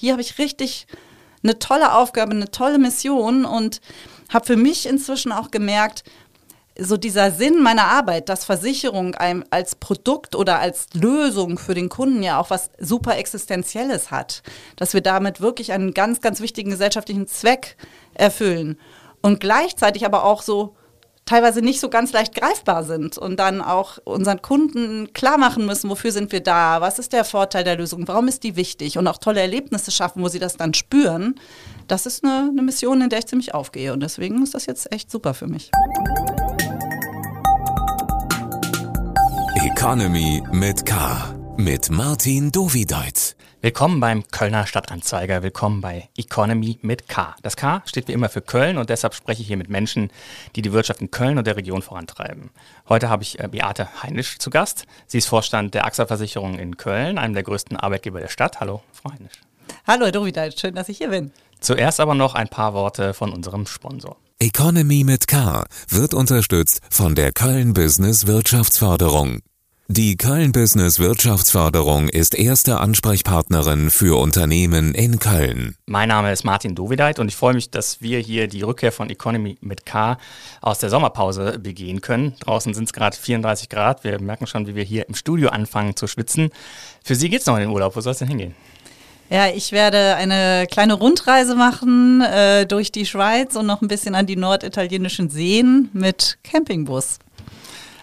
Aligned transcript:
Hier 0.00 0.12
habe 0.12 0.22
ich 0.22 0.38
richtig 0.38 0.86
eine 1.42 1.58
tolle 1.58 1.92
Aufgabe, 1.92 2.30
eine 2.30 2.52
tolle 2.52 2.78
Mission 2.78 3.44
und 3.44 3.80
habe 4.32 4.46
für 4.46 4.56
mich 4.56 4.86
inzwischen 4.86 5.32
auch 5.32 5.50
gemerkt, 5.50 6.04
so 6.78 6.96
dieser 6.96 7.32
Sinn 7.32 7.60
meiner 7.60 7.86
Arbeit, 7.86 8.28
dass 8.28 8.44
Versicherung 8.44 9.16
als 9.16 9.74
Produkt 9.74 10.36
oder 10.36 10.60
als 10.60 10.86
Lösung 10.94 11.58
für 11.58 11.74
den 11.74 11.88
Kunden 11.88 12.22
ja 12.22 12.38
auch 12.38 12.50
was 12.50 12.70
super 12.78 13.16
Existenzielles 13.16 14.12
hat, 14.12 14.44
dass 14.76 14.94
wir 14.94 15.00
damit 15.00 15.40
wirklich 15.40 15.72
einen 15.72 15.92
ganz, 15.94 16.20
ganz 16.20 16.40
wichtigen 16.40 16.70
gesellschaftlichen 16.70 17.26
Zweck 17.26 17.76
erfüllen 18.14 18.78
und 19.20 19.40
gleichzeitig 19.40 20.06
aber 20.06 20.24
auch 20.24 20.42
so 20.42 20.76
teilweise 21.28 21.60
nicht 21.60 21.78
so 21.78 21.90
ganz 21.90 22.12
leicht 22.12 22.34
greifbar 22.34 22.84
sind 22.84 23.18
und 23.18 23.38
dann 23.38 23.60
auch 23.60 23.98
unseren 24.04 24.40
Kunden 24.40 25.12
klar 25.12 25.36
machen 25.36 25.66
müssen, 25.66 25.90
wofür 25.90 26.10
sind 26.10 26.32
wir 26.32 26.40
da, 26.40 26.80
was 26.80 26.98
ist 26.98 27.12
der 27.12 27.24
Vorteil 27.24 27.64
der 27.64 27.76
Lösung, 27.76 28.08
warum 28.08 28.28
ist 28.28 28.44
die 28.44 28.56
wichtig 28.56 28.96
und 28.96 29.06
auch 29.06 29.18
tolle 29.18 29.40
Erlebnisse 29.40 29.90
schaffen, 29.90 30.22
wo 30.22 30.28
sie 30.28 30.38
das 30.38 30.56
dann 30.56 30.72
spüren. 30.72 31.34
Das 31.86 32.06
ist 32.06 32.24
eine, 32.24 32.48
eine 32.50 32.62
Mission, 32.62 33.02
in 33.02 33.10
der 33.10 33.18
ich 33.18 33.26
ziemlich 33.26 33.52
aufgehe 33.52 33.92
und 33.92 34.02
deswegen 34.02 34.42
ist 34.42 34.54
das 34.54 34.64
jetzt 34.64 34.90
echt 34.90 35.10
super 35.10 35.34
für 35.34 35.46
mich. 35.46 35.70
Economy 39.64 40.42
mit 40.50 40.86
K. 40.86 41.37
Mit 41.60 41.90
Martin 41.90 42.52
Dovideit. 42.52 43.34
Willkommen 43.62 43.98
beim 43.98 44.22
Kölner 44.28 44.64
Stadtanzeiger. 44.64 45.42
Willkommen 45.42 45.80
bei 45.80 46.08
Economy 46.16 46.78
mit 46.82 47.08
K. 47.08 47.34
Das 47.42 47.56
K 47.56 47.82
steht 47.84 48.06
wie 48.06 48.12
immer 48.12 48.28
für 48.28 48.42
Köln 48.42 48.78
und 48.78 48.90
deshalb 48.90 49.12
spreche 49.12 49.42
ich 49.42 49.48
hier 49.48 49.56
mit 49.56 49.68
Menschen, 49.68 50.12
die 50.54 50.62
die 50.62 50.72
Wirtschaft 50.72 51.00
in 51.00 51.10
Köln 51.10 51.36
und 51.36 51.48
der 51.48 51.56
Region 51.56 51.82
vorantreiben. 51.82 52.50
Heute 52.88 53.08
habe 53.08 53.24
ich 53.24 53.40
äh, 53.40 53.48
Beate 53.48 53.88
Heinisch 54.04 54.38
zu 54.38 54.50
Gast. 54.50 54.84
Sie 55.08 55.18
ist 55.18 55.26
Vorstand 55.26 55.74
der 55.74 55.84
AXA-Versicherung 55.84 56.60
in 56.60 56.76
Köln, 56.76 57.18
einem 57.18 57.34
der 57.34 57.42
größten 57.42 57.76
Arbeitgeber 57.76 58.20
der 58.20 58.28
Stadt. 58.28 58.60
Hallo, 58.60 58.84
Frau 58.92 59.10
Heinisch. 59.10 59.40
Hallo, 59.84 60.04
Herr 60.04 60.12
Dovideit. 60.12 60.60
Schön, 60.60 60.76
dass 60.76 60.88
ich 60.88 60.98
hier 60.98 61.08
bin. 61.08 61.32
Zuerst 61.58 61.98
aber 61.98 62.14
noch 62.14 62.36
ein 62.36 62.46
paar 62.46 62.72
Worte 62.72 63.14
von 63.14 63.32
unserem 63.32 63.66
Sponsor. 63.66 64.16
Economy 64.38 65.02
mit 65.02 65.26
K 65.26 65.66
wird 65.88 66.14
unterstützt 66.14 66.82
von 66.88 67.16
der 67.16 67.32
Köln 67.32 67.74
Business 67.74 68.28
Wirtschaftsförderung. 68.28 69.40
Die 69.90 70.18
Köln 70.18 70.52
Business 70.52 70.98
Wirtschaftsförderung 70.98 72.10
ist 72.10 72.34
erste 72.34 72.76
Ansprechpartnerin 72.78 73.88
für 73.88 74.20
Unternehmen 74.20 74.94
in 74.94 75.18
Köln. 75.18 75.76
Mein 75.86 76.10
Name 76.10 76.30
ist 76.30 76.44
Martin 76.44 76.74
Dovideit 76.74 77.18
und 77.18 77.28
ich 77.28 77.36
freue 77.36 77.54
mich, 77.54 77.70
dass 77.70 78.02
wir 78.02 78.18
hier 78.18 78.48
die 78.48 78.60
Rückkehr 78.60 78.92
von 78.92 79.08
Economy 79.08 79.56
mit 79.62 79.86
K 79.86 80.18
aus 80.60 80.78
der 80.78 80.90
Sommerpause 80.90 81.58
begehen 81.58 82.02
können. 82.02 82.34
Draußen 82.40 82.74
sind 82.74 82.84
es 82.84 82.92
gerade 82.92 83.16
34 83.16 83.70
Grad. 83.70 84.04
Wir 84.04 84.20
merken 84.20 84.46
schon, 84.46 84.66
wie 84.66 84.74
wir 84.74 84.84
hier 84.84 85.08
im 85.08 85.14
Studio 85.14 85.48
anfangen 85.48 85.96
zu 85.96 86.06
schwitzen. 86.06 86.50
Für 87.02 87.14
Sie 87.14 87.30
geht 87.30 87.40
es 87.40 87.46
noch 87.46 87.54
in 87.54 87.62
den 87.62 87.70
Urlaub. 87.70 87.96
Wo 87.96 88.02
soll 88.02 88.12
es 88.12 88.18
denn 88.18 88.28
hingehen? 88.28 88.54
Ja, 89.30 89.46
ich 89.48 89.72
werde 89.72 90.16
eine 90.16 90.66
kleine 90.70 90.94
Rundreise 90.94 91.54
machen 91.54 92.20
äh, 92.20 92.66
durch 92.66 92.92
die 92.92 93.06
Schweiz 93.06 93.56
und 93.56 93.64
noch 93.64 93.80
ein 93.80 93.88
bisschen 93.88 94.14
an 94.14 94.26
die 94.26 94.36
norditalienischen 94.36 95.30
Seen 95.30 95.88
mit 95.94 96.36
Campingbus. 96.44 97.20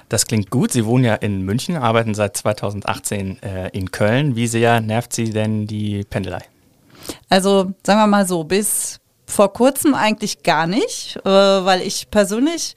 Das 0.09 0.27
klingt 0.27 0.49
gut. 0.51 0.71
Sie 0.71 0.85
wohnen 0.85 1.03
ja 1.03 1.15
in 1.15 1.41
München, 1.41 1.77
arbeiten 1.77 2.13
seit 2.13 2.37
2018 2.37 3.41
äh, 3.41 3.69
in 3.69 3.91
Köln. 3.91 4.35
Wie 4.35 4.47
sehr 4.47 4.81
nervt 4.81 5.13
Sie 5.13 5.31
denn 5.31 5.65
die 5.67 6.03
Pendelei? 6.03 6.43
Also 7.29 7.73
sagen 7.83 7.99
wir 7.99 8.07
mal 8.07 8.27
so, 8.27 8.43
bis 8.43 8.99
vor 9.25 9.53
kurzem 9.53 9.93
eigentlich 9.93 10.43
gar 10.43 10.67
nicht, 10.67 11.17
äh, 11.25 11.29
weil 11.29 11.81
ich 11.81 12.09
persönlich 12.11 12.75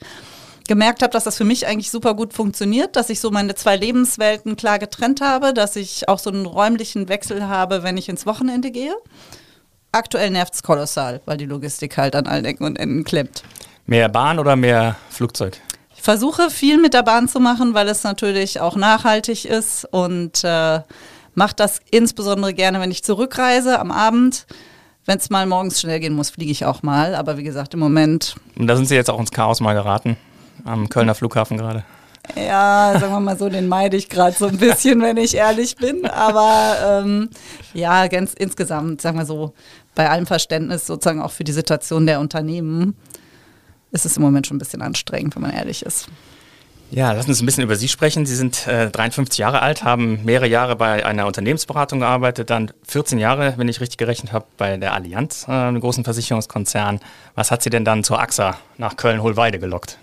gemerkt 0.67 1.01
habe, 1.01 1.11
dass 1.11 1.23
das 1.23 1.37
für 1.37 1.45
mich 1.45 1.67
eigentlich 1.67 1.89
super 1.91 2.13
gut 2.13 2.33
funktioniert, 2.33 2.95
dass 2.95 3.09
ich 3.09 3.19
so 3.19 3.31
meine 3.31 3.55
zwei 3.55 3.75
Lebenswelten 3.75 4.55
klar 4.55 4.79
getrennt 4.79 5.21
habe, 5.21 5.53
dass 5.53 5.75
ich 5.75 6.07
auch 6.07 6.19
so 6.19 6.29
einen 6.29 6.45
räumlichen 6.45 7.09
Wechsel 7.09 7.47
habe, 7.47 7.83
wenn 7.83 7.97
ich 7.97 8.07
ins 8.09 8.25
Wochenende 8.25 8.71
gehe. 8.71 8.95
Aktuell 9.91 10.29
nervt 10.29 10.53
es 10.53 10.63
kolossal, 10.63 11.21
weil 11.25 11.37
die 11.37 11.45
Logistik 11.45 11.97
halt 11.97 12.15
an 12.15 12.27
allen 12.27 12.45
Ecken 12.45 12.65
und 12.65 12.77
Enden 12.77 13.03
klemmt. 13.03 13.43
Mehr 13.87 14.09
Bahn 14.09 14.37
oder 14.37 14.55
mehr 14.55 14.95
Flugzeug? 15.09 15.59
Ich 15.99 16.05
versuche 16.05 16.49
viel 16.49 16.77
mit 16.77 16.93
der 16.93 17.03
Bahn 17.03 17.27
zu 17.27 17.41
machen, 17.41 17.73
weil 17.73 17.89
es 17.89 18.05
natürlich 18.05 18.61
auch 18.61 18.77
nachhaltig 18.77 19.43
ist 19.43 19.83
und 19.91 20.45
äh, 20.45 20.79
mache 21.33 21.55
das 21.57 21.81
insbesondere 21.91 22.53
gerne, 22.53 22.79
wenn 22.79 22.89
ich 22.89 23.03
zurückreise 23.03 23.77
am 23.77 23.91
Abend. 23.91 24.47
Wenn 25.05 25.17
es 25.17 25.29
mal 25.29 25.45
morgens 25.45 25.81
schnell 25.81 25.99
gehen 25.99 26.13
muss, 26.13 26.29
fliege 26.29 26.51
ich 26.51 26.63
auch 26.63 26.83
mal. 26.83 27.15
Aber 27.15 27.35
wie 27.35 27.43
gesagt, 27.43 27.73
im 27.73 27.81
Moment. 27.81 28.35
Und 28.57 28.67
da 28.67 28.77
sind 28.77 28.85
Sie 28.85 28.95
jetzt 28.95 29.09
auch 29.09 29.19
ins 29.19 29.31
Chaos 29.31 29.59
mal 29.59 29.73
geraten, 29.73 30.15
am 30.63 30.87
Kölner 30.87 31.15
Flughafen 31.15 31.57
gerade. 31.57 31.83
Ja, 32.33 32.93
sagen 32.97 33.11
wir 33.11 33.19
mal 33.19 33.37
so, 33.37 33.49
den 33.49 33.67
meide 33.67 33.97
ich 33.97 34.07
gerade 34.07 34.37
so 34.37 34.47
ein 34.47 34.57
bisschen, 34.57 35.01
wenn 35.01 35.17
ich 35.17 35.35
ehrlich 35.35 35.75
bin. 35.75 36.05
Aber 36.05 36.77
ähm, 37.03 37.29
ja, 37.73 38.07
ganz 38.07 38.33
insgesamt, 38.33 39.01
sagen 39.01 39.17
wir 39.17 39.25
so, 39.25 39.53
bei 39.95 40.09
allem 40.09 40.25
Verständnis 40.25 40.87
sozusagen 40.87 41.21
auch 41.21 41.31
für 41.31 41.43
die 41.43 41.51
Situation 41.51 42.05
der 42.05 42.21
Unternehmen 42.21 42.95
ist 43.91 44.05
es 44.05 44.17
im 44.17 44.23
Moment 44.23 44.47
schon 44.47 44.57
ein 44.57 44.59
bisschen 44.59 44.81
anstrengend, 44.81 45.35
wenn 45.35 45.41
man 45.41 45.51
ehrlich 45.51 45.83
ist. 45.83 46.07
Ja, 46.91 47.11
lassen 47.11 47.27
Sie 47.27 47.31
uns 47.31 47.41
ein 47.41 47.45
bisschen 47.45 47.63
über 47.63 47.75
Sie 47.75 47.87
sprechen. 47.87 48.25
Sie 48.25 48.35
sind 48.35 48.65
äh, 48.65 48.89
53 48.89 49.37
Jahre 49.37 49.61
alt, 49.61 49.83
haben 49.83 50.25
mehrere 50.25 50.47
Jahre 50.47 50.75
bei 50.75 51.05
einer 51.05 51.27
Unternehmensberatung 51.27 51.99
gearbeitet, 51.99 52.49
dann 52.49 52.71
14 52.87 53.19
Jahre, 53.19 53.53
wenn 53.57 53.67
ich 53.67 53.79
richtig 53.79 53.97
gerechnet 53.97 54.33
habe, 54.33 54.45
bei 54.57 54.75
der 54.75 54.93
Allianz, 54.93 55.45
äh, 55.47 55.51
einem 55.51 55.81
großen 55.81 56.03
Versicherungskonzern. 56.03 56.99
Was 57.35 57.51
hat 57.51 57.61
Sie 57.61 57.69
denn 57.69 57.85
dann 57.85 58.03
zur 58.03 58.19
AXA 58.19 58.57
nach 58.77 58.95
Köln-Hohlweide 58.97 59.59
gelockt? 59.59 59.99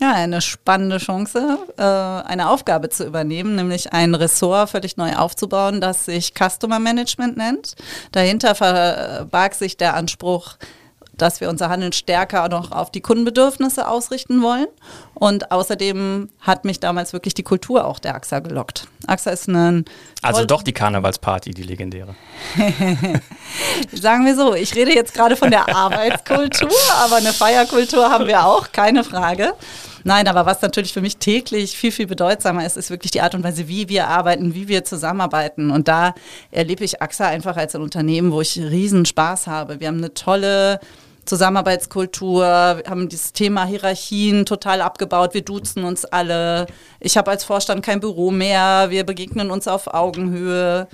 Ja, 0.00 0.12
eine 0.12 0.42
spannende 0.42 0.98
Chance, 0.98 1.58
äh, 1.78 1.82
eine 1.82 2.50
Aufgabe 2.50 2.90
zu 2.90 3.06
übernehmen, 3.06 3.54
nämlich 3.54 3.92
ein 3.92 4.14
Ressort 4.14 4.70
völlig 4.70 4.96
neu 4.96 5.14
aufzubauen, 5.14 5.80
das 5.80 6.04
sich 6.04 6.32
Customer 6.34 6.80
Management 6.80 7.36
nennt. 7.36 7.76
Dahinter 8.12 8.54
verbarg 8.54 9.54
sich 9.54 9.76
der 9.76 9.94
Anspruch, 9.94 10.56
dass 11.16 11.40
wir 11.40 11.48
unser 11.48 11.68
Handeln 11.68 11.92
stärker 11.92 12.48
noch 12.48 12.72
auf 12.72 12.90
die 12.90 13.00
Kundenbedürfnisse 13.00 13.88
ausrichten 13.88 14.42
wollen. 14.42 14.66
Und 15.14 15.50
außerdem 15.50 16.28
hat 16.40 16.64
mich 16.64 16.80
damals 16.80 17.12
wirklich 17.12 17.34
die 17.34 17.42
Kultur 17.42 17.86
auch 17.86 17.98
der 17.98 18.14
AXA 18.14 18.40
gelockt. 18.40 18.86
AXA 19.06 19.30
ist 19.30 19.48
ein. 19.48 19.84
Also 20.22 20.44
doch 20.44 20.62
die 20.62 20.72
Karnevalsparty, 20.72 21.50
die 21.50 21.62
legendäre. 21.62 22.14
Sagen 23.92 24.26
wir 24.26 24.34
so, 24.34 24.54
ich 24.54 24.74
rede 24.74 24.94
jetzt 24.94 25.14
gerade 25.14 25.36
von 25.36 25.50
der 25.50 25.74
Arbeitskultur, 25.74 26.70
aber 27.04 27.16
eine 27.16 27.32
Feierkultur 27.32 28.10
haben 28.10 28.26
wir 28.26 28.44
auch, 28.44 28.72
keine 28.72 29.04
Frage. 29.04 29.54
Nein, 30.06 30.28
aber 30.28 30.46
was 30.46 30.62
natürlich 30.62 30.92
für 30.92 31.00
mich 31.00 31.16
täglich 31.16 31.76
viel, 31.76 31.90
viel 31.90 32.06
bedeutsamer 32.06 32.64
ist, 32.64 32.76
ist 32.76 32.90
wirklich 32.90 33.10
die 33.10 33.22
Art 33.22 33.34
und 33.34 33.42
Weise, 33.42 33.66
wie 33.66 33.88
wir 33.88 34.06
arbeiten, 34.06 34.54
wie 34.54 34.68
wir 34.68 34.84
zusammenarbeiten. 34.84 35.72
Und 35.72 35.88
da 35.88 36.14
erlebe 36.52 36.84
ich 36.84 37.02
AXA 37.02 37.26
einfach 37.26 37.56
als 37.56 37.74
ein 37.74 37.82
Unternehmen, 37.82 38.30
wo 38.30 38.40
ich 38.40 38.56
riesen 38.56 39.04
Spaß 39.04 39.48
habe. 39.48 39.80
Wir 39.80 39.88
haben 39.88 39.98
eine 39.98 40.14
tolle 40.14 40.78
Zusammenarbeitskultur, 41.26 42.40
wir 42.42 42.84
haben 42.88 43.08
dieses 43.08 43.32
Thema 43.32 43.64
Hierarchien 43.64 44.46
total 44.46 44.80
abgebaut, 44.80 45.34
wir 45.34 45.42
duzen 45.42 45.84
uns 45.84 46.04
alle. 46.04 46.66
Ich 47.00 47.16
habe 47.16 47.30
als 47.30 47.44
Vorstand 47.44 47.84
kein 47.84 48.00
Büro 48.00 48.30
mehr, 48.30 48.86
wir 48.90 49.04
begegnen 49.04 49.50
uns 49.50 49.68
auf 49.68 49.92
Augenhöhe. 49.92 50.88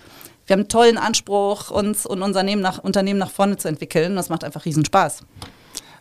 Wir 0.46 0.54
haben 0.54 0.60
einen 0.60 0.68
tollen 0.68 0.98
Anspruch, 0.98 1.70
uns 1.70 2.04
und 2.04 2.22
unser 2.22 2.40
Unternehmen 2.40 2.62
nach, 2.62 2.78
Unternehmen 2.78 3.18
nach 3.18 3.30
vorne 3.30 3.56
zu 3.56 3.68
entwickeln. 3.68 4.16
Das 4.16 4.28
macht 4.28 4.42
einfach 4.42 4.64
riesen 4.64 4.84
Spaß. 4.84 5.22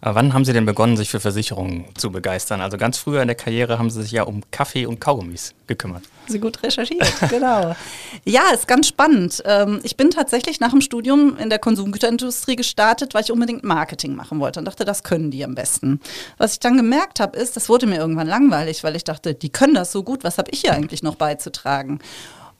Aber 0.01 0.15
wann 0.15 0.33
haben 0.33 0.45
Sie 0.45 0.53
denn 0.53 0.65
begonnen, 0.65 0.97
sich 0.97 1.09
für 1.09 1.19
Versicherungen 1.19 1.85
zu 1.95 2.11
begeistern? 2.11 2.59
Also 2.59 2.77
ganz 2.77 2.97
früher 2.97 3.21
in 3.21 3.27
der 3.27 3.35
Karriere 3.35 3.77
haben 3.77 3.91
Sie 3.91 4.01
sich 4.01 4.11
ja 4.11 4.23
um 4.23 4.41
Kaffee 4.49 4.87
und 4.87 4.99
Kaugummis 4.99 5.53
gekümmert. 5.67 6.03
Sie 6.31 6.39
gut 6.39 6.63
recherchiert, 6.63 7.13
genau. 7.29 7.75
Ja, 8.25 8.43
ist 8.53 8.67
ganz 8.67 8.87
spannend. 8.87 9.43
Ähm, 9.45 9.79
ich 9.83 9.97
bin 9.97 10.09
tatsächlich 10.09 10.59
nach 10.59 10.71
dem 10.71 10.81
Studium 10.81 11.37
in 11.37 11.49
der 11.49 11.59
Konsumgüterindustrie 11.59 12.55
gestartet, 12.55 13.13
weil 13.13 13.23
ich 13.23 13.31
unbedingt 13.31 13.63
Marketing 13.63 14.15
machen 14.15 14.39
wollte 14.39 14.59
und 14.59 14.65
dachte, 14.65 14.85
das 14.85 15.03
können 15.03 15.31
die 15.31 15.43
am 15.43 15.55
besten. 15.55 15.99
Was 16.37 16.53
ich 16.53 16.59
dann 16.59 16.77
gemerkt 16.77 17.19
habe, 17.19 17.37
ist, 17.37 17.55
das 17.55 17.69
wurde 17.69 17.85
mir 17.85 17.97
irgendwann 17.97 18.27
langweilig, 18.27 18.83
weil 18.83 18.95
ich 18.95 19.03
dachte, 19.03 19.33
die 19.33 19.49
können 19.49 19.73
das 19.73 19.91
so 19.91 20.03
gut, 20.03 20.23
was 20.23 20.37
habe 20.37 20.51
ich 20.51 20.61
hier 20.61 20.73
eigentlich 20.73 21.03
noch 21.03 21.15
beizutragen? 21.15 21.99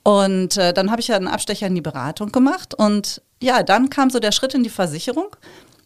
Und 0.03 0.57
äh, 0.57 0.73
dann 0.73 0.91
habe 0.91 1.01
ich 1.01 1.09
ja 1.09 1.15
einen 1.15 1.27
Abstecher 1.27 1.67
in 1.67 1.75
die 1.75 1.81
Beratung 1.81 2.31
gemacht 2.31 2.73
und 2.73 3.21
ja, 3.39 3.63
dann 3.63 3.89
kam 3.89 4.09
so 4.09 4.19
der 4.19 4.31
Schritt 4.31 4.53
in 4.53 4.63
die 4.63 4.69
Versicherung 4.69 5.35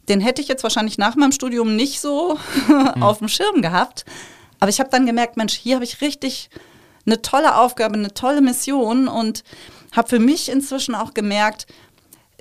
den 0.09 0.21
hätte 0.21 0.41
ich 0.41 0.47
jetzt 0.47 0.63
wahrscheinlich 0.63 0.97
nach 0.97 1.15
meinem 1.15 1.31
Studium 1.31 1.75
nicht 1.75 1.99
so 1.99 2.37
mhm. 2.67 2.93
auf 3.03 3.19
dem 3.19 3.27
Schirm 3.27 3.61
gehabt. 3.61 4.05
Aber 4.59 4.69
ich 4.69 4.79
habe 4.79 4.89
dann 4.89 5.05
gemerkt, 5.05 5.37
Mensch, 5.37 5.53
hier 5.53 5.75
habe 5.75 5.85
ich 5.85 6.01
richtig 6.01 6.49
eine 7.05 7.21
tolle 7.21 7.57
Aufgabe, 7.57 7.95
eine 7.95 8.13
tolle 8.13 8.41
Mission 8.41 9.07
und 9.07 9.43
habe 9.95 10.09
für 10.09 10.19
mich 10.19 10.49
inzwischen 10.49 10.95
auch 10.95 11.13
gemerkt, 11.13 11.67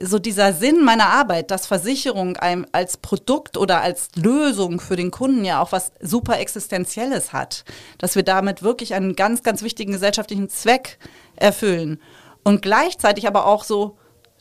so 0.00 0.18
dieser 0.18 0.52
Sinn 0.52 0.84
meiner 0.84 1.06
Arbeit, 1.06 1.50
dass 1.50 1.66
Versicherung 1.66 2.36
einem 2.36 2.66
als 2.72 2.96
Produkt 2.96 3.56
oder 3.56 3.80
als 3.80 4.08
Lösung 4.16 4.80
für 4.80 4.96
den 4.96 5.10
Kunden 5.10 5.44
ja 5.44 5.60
auch 5.60 5.70
was 5.70 5.92
super 6.00 6.38
Existenzielles 6.40 7.32
hat, 7.32 7.64
dass 7.98 8.16
wir 8.16 8.24
damit 8.24 8.62
wirklich 8.62 8.94
einen 8.94 9.14
ganz, 9.14 9.42
ganz 9.42 9.62
wichtigen 9.62 9.92
gesellschaftlichen 9.92 10.48
Zweck 10.48 10.98
erfüllen 11.36 12.00
und 12.42 12.60
gleichzeitig 12.62 13.28
aber 13.28 13.46
auch 13.46 13.62
so 13.62 13.96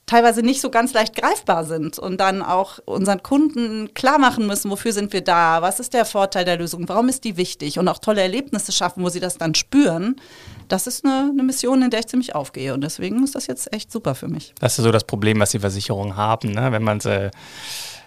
teilweise 0.05 0.41
nicht 0.41 0.61
so 0.61 0.69
ganz 0.69 0.93
leicht 0.93 1.15
greifbar 1.15 1.63
sind 1.63 1.97
und 1.97 2.19
dann 2.19 2.41
auch 2.41 2.79
unseren 2.85 3.23
Kunden 3.23 3.93
klar 3.93 4.19
machen 4.19 4.45
müssen, 4.47 4.69
wofür 4.69 4.91
sind 4.91 5.13
wir 5.13 5.21
da, 5.21 5.61
was 5.61 5.79
ist 5.79 5.93
der 5.93 6.05
Vorteil 6.05 6.45
der 6.45 6.57
Lösung, 6.57 6.87
warum 6.89 7.09
ist 7.09 7.23
die 7.23 7.37
wichtig 7.37 7.79
und 7.79 7.87
auch 7.87 7.99
tolle 7.99 8.21
Erlebnisse 8.21 8.71
schaffen, 8.71 9.03
wo 9.03 9.09
sie 9.09 9.19
das 9.19 9.37
dann 9.37 9.55
spüren. 9.55 10.17
Das 10.67 10.87
ist 10.87 11.05
eine, 11.05 11.29
eine 11.31 11.43
Mission, 11.43 11.81
in 11.81 11.89
der 11.89 12.01
ich 12.01 12.07
ziemlich 12.07 12.35
aufgehe 12.35 12.73
und 12.73 12.81
deswegen 12.81 13.23
ist 13.23 13.35
das 13.35 13.47
jetzt 13.47 13.71
echt 13.73 13.91
super 13.91 14.15
für 14.15 14.27
mich. 14.27 14.53
Das 14.59 14.77
ist 14.77 14.83
so 14.83 14.91
das 14.91 15.05
Problem, 15.05 15.39
was 15.39 15.51
die 15.51 15.59
Versicherungen 15.59 16.17
haben, 16.17 16.51
ne? 16.51 16.71
wenn 16.71 16.83
man 16.83 16.99
sie 16.99 17.31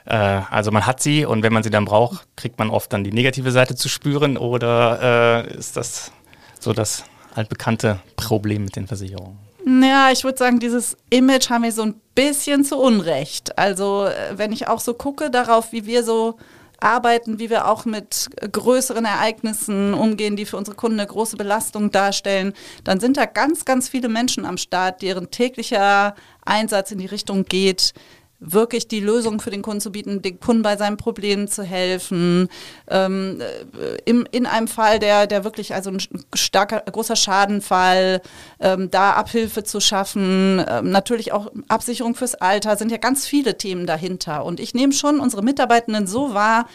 äh, 0.04 0.14
also 0.14 0.70
man 0.70 0.87
hat 0.87 1.02
sie 1.02 1.25
und 1.25 1.42
wenn 1.42 1.52
man 1.52 1.62
sie 1.62 1.70
dann 1.70 1.84
braucht, 1.84 2.26
kriegt 2.37 2.58
man 2.58 2.70
oft 2.70 2.92
dann 2.92 3.04
die 3.04 3.12
negative 3.12 3.50
Seite 3.50 3.75
zu 3.75 3.88
spüren 3.88 4.37
oder 4.37 5.46
äh, 5.46 5.56
ist 5.56 5.76
das 5.76 6.12
so 6.60 6.72
das 6.72 7.04
altbekannte 7.34 8.00
Problem 8.16 8.64
mit 8.64 8.76
den 8.76 8.87
Versicherungen? 8.87 9.45
Ja, 9.68 10.12
ich 10.12 10.22
würde 10.22 10.38
sagen, 10.38 10.60
dieses 10.60 10.96
Image 11.10 11.50
haben 11.50 11.64
wir 11.64 11.72
so 11.72 11.82
ein 11.82 12.00
bisschen 12.14 12.64
zu 12.64 12.76
Unrecht. 12.76 13.58
Also 13.58 14.04
äh, 14.04 14.38
wenn 14.38 14.52
ich 14.52 14.68
auch 14.68 14.78
so 14.78 14.94
gucke 14.94 15.28
darauf, 15.28 15.72
wie 15.72 15.86
wir 15.86 16.04
so 16.04 16.36
arbeiten, 16.78 17.40
wie 17.40 17.50
wir 17.50 17.66
auch 17.66 17.84
mit 17.84 18.28
größeren 18.52 19.04
Ereignissen 19.04 19.92
umgehen, 19.92 20.36
die 20.36 20.44
für 20.44 20.56
unsere 20.56 20.76
Kunden 20.76 21.00
eine 21.00 21.08
große 21.08 21.36
Belastung 21.36 21.90
darstellen, 21.90 22.52
dann 22.84 23.00
sind 23.00 23.16
da 23.16 23.24
ganz, 23.24 23.64
ganz 23.64 23.88
viele 23.88 24.08
Menschen 24.08 24.44
am 24.44 24.56
Start, 24.56 25.02
deren 25.02 25.32
täglicher 25.32 26.14
Einsatz 26.44 26.92
in 26.92 26.98
die 26.98 27.06
Richtung 27.06 27.44
geht, 27.44 27.92
wirklich 28.38 28.88
die 28.88 29.00
Lösung 29.00 29.41
für 29.41 29.50
den 29.50 29.62
Kunden 29.62 29.81
zu 29.81 29.91
bieten, 29.91 30.23
den 30.23 30.38
Kunden 30.41 30.62
bei 30.62 30.77
seinen 30.77 30.97
Problemen 30.97 31.49
zu 31.49 31.62
helfen. 31.62 32.49
Ähm, 32.88 33.41
äh, 33.41 33.97
im, 34.05 34.27
in 34.31 34.47
einem 34.47 34.69
Fall, 34.69 34.99
der, 34.99 35.27
der 35.27 35.44
wirklich, 35.44 35.75
also 35.75 35.91
ein 35.91 36.03
starker, 36.35 36.81
großer 36.81 37.17
Schadenfall, 37.17 38.21
ähm, 38.61 38.91
da 38.91 39.12
Abhilfe 39.12 39.65
zu 39.65 39.81
schaffen, 39.81 40.65
ähm, 40.69 40.91
natürlich 40.91 41.33
auch 41.33 41.50
Absicherung 41.69 42.15
fürs 42.15 42.35
Alter, 42.35 42.77
sind 42.77 42.91
ja 42.91 42.99
ganz 42.99 43.27
viele 43.27 43.56
Themen 43.56 43.87
dahinter. 43.87 44.44
Und 44.44 44.61
ich 44.61 44.75
nehme 44.75 44.93
schon 44.93 45.21
unsere 45.21 45.43
Mitarbeitenden 45.43 46.06
so 46.06 46.35
wahr, 46.35 46.67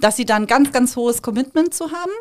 dass 0.00 0.16
sie 0.16 0.26
dann 0.26 0.46
ganz, 0.46 0.72
ganz 0.72 0.94
hohes 0.94 1.22
Commitment 1.22 1.74
zu 1.74 1.90
haben 1.90 2.12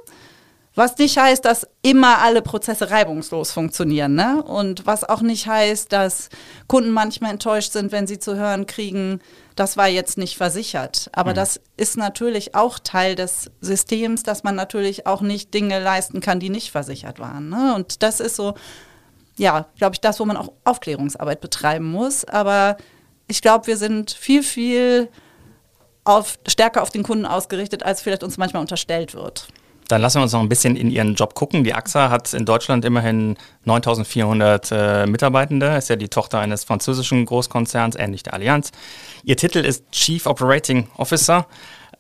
was 0.78 0.98
nicht 0.98 1.18
heißt, 1.18 1.44
dass 1.44 1.68
immer 1.82 2.20
alle 2.20 2.44
Prozesse 2.44 2.92
reibungslos 2.92 3.52
funktionieren. 3.52 4.14
Ne? 4.14 4.44
Und 4.44 4.86
was 4.86 5.04
auch 5.04 5.22
nicht 5.22 5.48
heißt, 5.48 5.92
dass 5.92 6.30
Kunden 6.68 6.92
manchmal 6.92 7.32
enttäuscht 7.32 7.72
sind, 7.72 7.92
wenn 7.92 8.06
sie 8.06 8.20
zu 8.20 8.36
hören 8.36 8.68
kriegen, 8.68 9.20
das 9.56 9.76
war 9.76 9.88
jetzt 9.88 10.20
nicht 10.20 10.38
versichert. 10.38 11.10
Aber 11.14 11.32
mhm. 11.32 11.36
das 11.36 11.60
ist 11.78 11.98
natürlich 11.98 12.54
auch 12.54 12.78
Teil 12.78 13.16
des 13.16 13.50
Systems, 13.60 14.22
dass 14.22 14.44
man 14.44 14.54
natürlich 14.54 15.08
auch 15.08 15.22
nicht 15.22 15.52
Dinge 15.56 15.80
leisten 15.80 16.22
kann, 16.22 16.40
die 16.40 16.52
nicht 16.52 16.72
versichert 16.72 17.20
waren. 17.20 17.50
Ne? 17.50 17.74
Und 17.74 18.04
das 18.04 18.20
ist 18.20 18.36
so, 18.36 18.54
ja, 19.36 19.66
glaube 19.78 19.96
ich, 19.96 20.02
das, 20.02 20.20
wo 20.20 20.26
man 20.26 20.38
auch 20.38 20.52
Aufklärungsarbeit 20.64 21.42
betreiben 21.42 21.90
muss. 21.90 22.24
Aber 22.24 22.78
ich 23.28 23.42
glaube, 23.42 23.66
wir 23.66 23.78
sind 23.78 24.12
viel, 24.12 24.44
viel 24.44 25.10
auf, 26.04 26.38
stärker 26.48 26.84
auf 26.84 26.92
den 26.92 27.02
Kunden 27.02 27.26
ausgerichtet, 27.26 27.82
als 27.82 28.04
vielleicht 28.04 28.24
uns 28.24 28.38
manchmal 28.38 28.62
unterstellt 28.62 29.16
wird. 29.16 29.48
Dann 29.88 30.02
lassen 30.02 30.18
wir 30.18 30.24
uns 30.24 30.34
noch 30.34 30.42
ein 30.42 30.50
bisschen 30.50 30.76
in 30.76 30.92
Ihren 30.92 31.16
Job 31.16 31.34
gucken. 31.34 31.64
Die 31.64 31.74
AXA 31.74 32.10
hat 32.10 32.34
in 32.34 32.46
Deutschland 32.46 32.84
immerhin 32.84 33.38
9400 33.66 34.72
äh, 34.72 35.06
Mitarbeitende, 35.06 35.78
ist 35.78 35.90
ja 35.90 35.96
die 35.96 36.10
Tochter 36.10 36.40
eines 36.40 36.64
französischen 36.64 37.26
Großkonzerns, 37.26 37.96
ähnlich 37.96 38.24
der 38.24 38.34
Allianz. 38.34 38.72
Ihr 39.24 39.38
Titel 39.38 39.60
ist 39.60 39.90
Chief 39.92 40.26
Operating 40.26 40.90
Officer. 40.98 41.48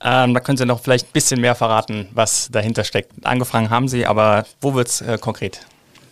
Ähm, 0.01 0.33
da 0.33 0.39
können 0.39 0.57
Sie 0.57 0.65
noch 0.65 0.81
vielleicht 0.81 1.07
ein 1.07 1.13
bisschen 1.13 1.41
mehr 1.41 1.55
verraten, 1.55 2.09
was 2.11 2.49
dahinter 2.51 2.83
steckt. 2.83 3.13
Angefangen 3.25 3.69
haben 3.69 3.87
Sie, 3.87 4.05
aber 4.05 4.45
wo 4.61 4.73
wird 4.73 4.89
es 4.89 5.01
äh, 5.01 5.17
konkret? 5.17 5.65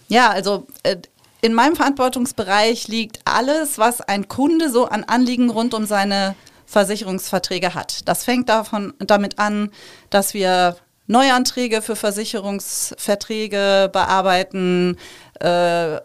Ja, 0.07 0.29
also 0.29 0.65
äh, 0.83 0.97
in 1.41 1.53
meinem 1.53 1.75
Verantwortungsbereich 1.75 2.87
liegt 2.87 3.19
alles, 3.25 3.77
was 3.77 4.01
ein 4.01 4.27
Kunde 4.27 4.71
so 4.71 4.85
an 4.85 5.03
Anliegen 5.03 5.49
rund 5.49 5.73
um 5.73 5.85
seine 5.85 6.35
Versicherungsverträge 6.65 7.75
hat. 7.75 8.07
Das 8.07 8.23
fängt 8.23 8.49
davon, 8.49 8.93
damit 8.99 9.37
an, 9.37 9.69
dass 10.09 10.33
wir 10.33 10.77
Neuanträge 11.07 11.81
für 11.81 11.95
Versicherungsverträge 11.95 13.89
bearbeiten, 13.91 14.97
äh, 15.39 15.99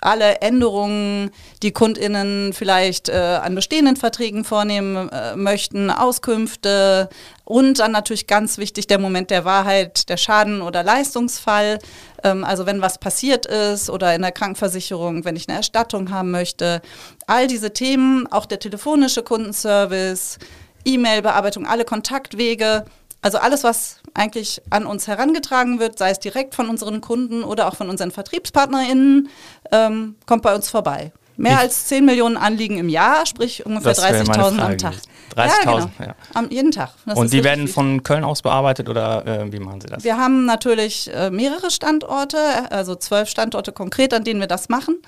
alle 0.00 0.40
Änderungen, 0.40 1.30
die 1.62 1.72
KundInnen 1.72 2.52
vielleicht 2.52 3.08
äh, 3.08 3.40
an 3.42 3.54
bestehenden 3.54 3.96
Verträgen 3.96 4.44
vornehmen 4.44 5.08
äh, 5.08 5.34
möchten, 5.36 5.90
Auskünfte 5.90 7.08
und 7.44 7.80
dann 7.80 7.92
natürlich 7.92 8.26
ganz 8.26 8.58
wichtig 8.58 8.86
der 8.86 8.98
Moment 8.98 9.30
der 9.30 9.44
Wahrheit, 9.44 10.08
der 10.08 10.16
Schaden- 10.16 10.62
oder 10.62 10.82
Leistungsfall. 10.82 11.80
Ähm, 12.22 12.44
also 12.44 12.66
wenn 12.66 12.80
was 12.80 12.98
passiert 12.98 13.46
ist 13.46 13.90
oder 13.90 14.14
in 14.14 14.22
der 14.22 14.32
Krankenversicherung, 14.32 15.24
wenn 15.24 15.36
ich 15.36 15.48
eine 15.48 15.56
Erstattung 15.58 16.10
haben 16.10 16.30
möchte. 16.30 16.80
All 17.26 17.48
diese 17.48 17.72
Themen, 17.72 18.26
auch 18.30 18.46
der 18.46 18.60
telefonische 18.60 19.22
Kundenservice, 19.22 20.38
E-Mail-Bearbeitung, 20.84 21.66
alle 21.66 21.84
Kontaktwege 21.84 22.84
also 23.22 23.38
alles, 23.38 23.64
was 23.64 23.96
eigentlich 24.14 24.60
an 24.70 24.84
uns 24.84 25.06
herangetragen 25.06 25.78
wird, 25.78 25.98
sei 25.98 26.10
es 26.10 26.18
direkt 26.18 26.54
von 26.54 26.68
unseren 26.68 27.00
Kunden 27.00 27.44
oder 27.44 27.68
auch 27.68 27.76
von 27.76 27.88
unseren 27.88 28.10
VertriebspartnerInnen, 28.10 29.28
ähm, 29.70 30.16
kommt 30.26 30.42
bei 30.42 30.54
uns 30.54 30.68
vorbei. 30.68 31.12
Mehr 31.36 31.52
ich 31.52 31.58
als 31.58 31.86
10 31.86 32.04
Millionen 32.04 32.36
Anliegen 32.36 32.76
im 32.76 32.88
Jahr, 32.88 33.24
sprich 33.24 33.64
ungefähr 33.64 33.94
30.000 33.94 34.58
am 34.58 34.78
Tag. 34.78 34.94
30.000, 35.34 35.36
ja, 35.36 35.46
genau. 35.62 35.90
ja. 35.98 36.14
Am, 36.34 36.50
jeden 36.50 36.72
Tag. 36.72 36.90
Das 37.06 37.18
Und 37.18 37.32
die 37.32 37.42
werden 37.42 37.68
von 37.68 38.02
Köln 38.02 38.22
aus 38.22 38.42
bearbeitet 38.42 38.88
oder 38.88 39.24
äh, 39.26 39.52
wie 39.52 39.60
machen 39.60 39.80
Sie 39.80 39.86
das? 39.86 40.04
Wir 40.04 40.18
haben 40.18 40.44
natürlich 40.44 41.10
äh, 41.14 41.30
mehrere 41.30 41.70
Standorte, 41.70 42.36
also 42.70 42.94
zwölf 42.96 43.30
Standorte 43.30 43.72
konkret, 43.72 44.12
an 44.12 44.24
denen 44.24 44.40
wir 44.40 44.46
das 44.46 44.68
machen. 44.68 44.98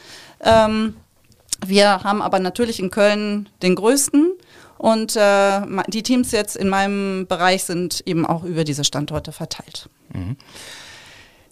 Ähm, 0.41 0.97
wir 1.67 2.03
haben 2.05 2.23
aber 2.23 2.39
natürlich 2.39 2.81
in 2.81 2.91
Köln 2.91 3.49
den 3.63 3.75
größten 3.75 4.33
und 4.85 5.17
äh, 5.17 5.63
die 5.89 6.03
Teams 6.03 6.31
jetzt 6.33 6.57
in 6.57 6.69
meinem 6.69 7.27
Bereich 7.27 7.65
sind 7.65 8.03
eben 8.05 8.27
auch 8.27 8.45
über 8.45 8.65
diese 8.65 8.85
Standorte 8.85 9.33
verteilt. 9.33 9.89
Mhm. 10.13 10.37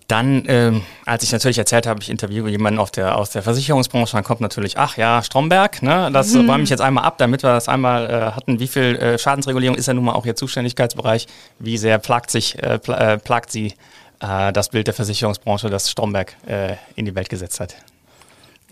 Dann, 0.06 0.44
ähm, 0.48 0.82
als 1.06 1.22
ich 1.22 1.32
natürlich 1.32 1.56
erzählt 1.56 1.86
habe, 1.86 2.02
ich 2.02 2.10
interviewe 2.10 2.50
jemanden 2.50 2.78
auf 2.78 2.90
der, 2.90 3.16
aus 3.16 3.30
der 3.30 3.42
Versicherungsbranche, 3.42 4.12
dann 4.12 4.24
kommt 4.24 4.42
natürlich, 4.42 4.76
ach 4.76 4.98
ja, 4.98 5.22
Stromberg, 5.22 5.82
ne? 5.82 6.10
das 6.12 6.34
mhm. 6.34 6.50
räume 6.50 6.64
ich 6.64 6.68
jetzt 6.68 6.82
einmal 6.82 7.04
ab, 7.04 7.16
damit 7.16 7.42
wir 7.42 7.54
das 7.54 7.70
einmal 7.70 8.10
äh, 8.10 8.32
hatten. 8.32 8.60
Wie 8.60 8.68
viel 8.68 8.96
äh, 8.96 9.18
Schadensregulierung 9.18 9.78
ist 9.78 9.86
ja 9.86 9.94
nun 9.94 10.04
mal 10.04 10.12
auch 10.12 10.26
Ihr 10.26 10.36
Zuständigkeitsbereich? 10.36 11.26
Wie 11.58 11.78
sehr 11.78 11.98
plagt, 11.98 12.30
sich, 12.30 12.62
äh, 12.62 12.78
pl 12.80 12.92
äh, 12.92 13.16
plagt 13.16 13.50
Sie 13.50 13.72
äh, 14.20 14.52
das 14.52 14.68
Bild 14.68 14.88
der 14.88 14.94
Versicherungsbranche, 14.94 15.70
das 15.70 15.90
Stromberg 15.90 16.36
äh, 16.46 16.74
in 16.96 17.06
die 17.06 17.14
Welt 17.14 17.30
gesetzt 17.30 17.60
hat? 17.60 17.76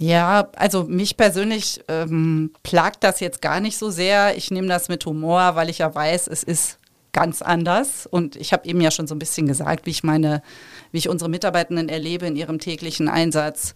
Ja, 0.01 0.49
also 0.57 0.85
mich 0.85 1.19
persönlich 1.19 1.85
ähm, 1.87 2.53
plagt 2.63 3.05
das 3.05 3.21
jetzt 3.21 3.43
gar 3.43 3.61
nicht 3.61 3.77
so 3.77 3.91
sehr. 3.91 4.35
Ich 4.35 4.51
nehme 4.51 4.67
das 4.67 4.89
mit 4.89 5.05
Humor, 5.05 5.57
weil 5.57 5.69
ich 5.69 5.77
ja 5.77 5.95
weiß, 5.95 6.27
es 6.29 6.43
ist 6.43 6.79
ganz 7.13 7.43
anders. 7.43 8.07
Und 8.07 8.35
ich 8.37 8.55
habe 8.55 8.67
eben 8.67 8.81
ja 8.81 8.91
schon 8.91 9.07
so 9.07 9.15
ein 9.15 9.19
bisschen 9.19 9.47
gesagt, 9.47 9.85
wie 9.85 9.91
ich 9.91 10.03
meine, 10.03 10.43
wie 10.91 10.97
ich 10.97 11.11
unsere 11.11 11.29
Mitarbeitenden 11.29 11.91
erlebe 11.91 12.27
in 12.27 12.35
ihrem 12.35 12.59
täglichen 12.59 13.11
Einsatz. 13.11 13.75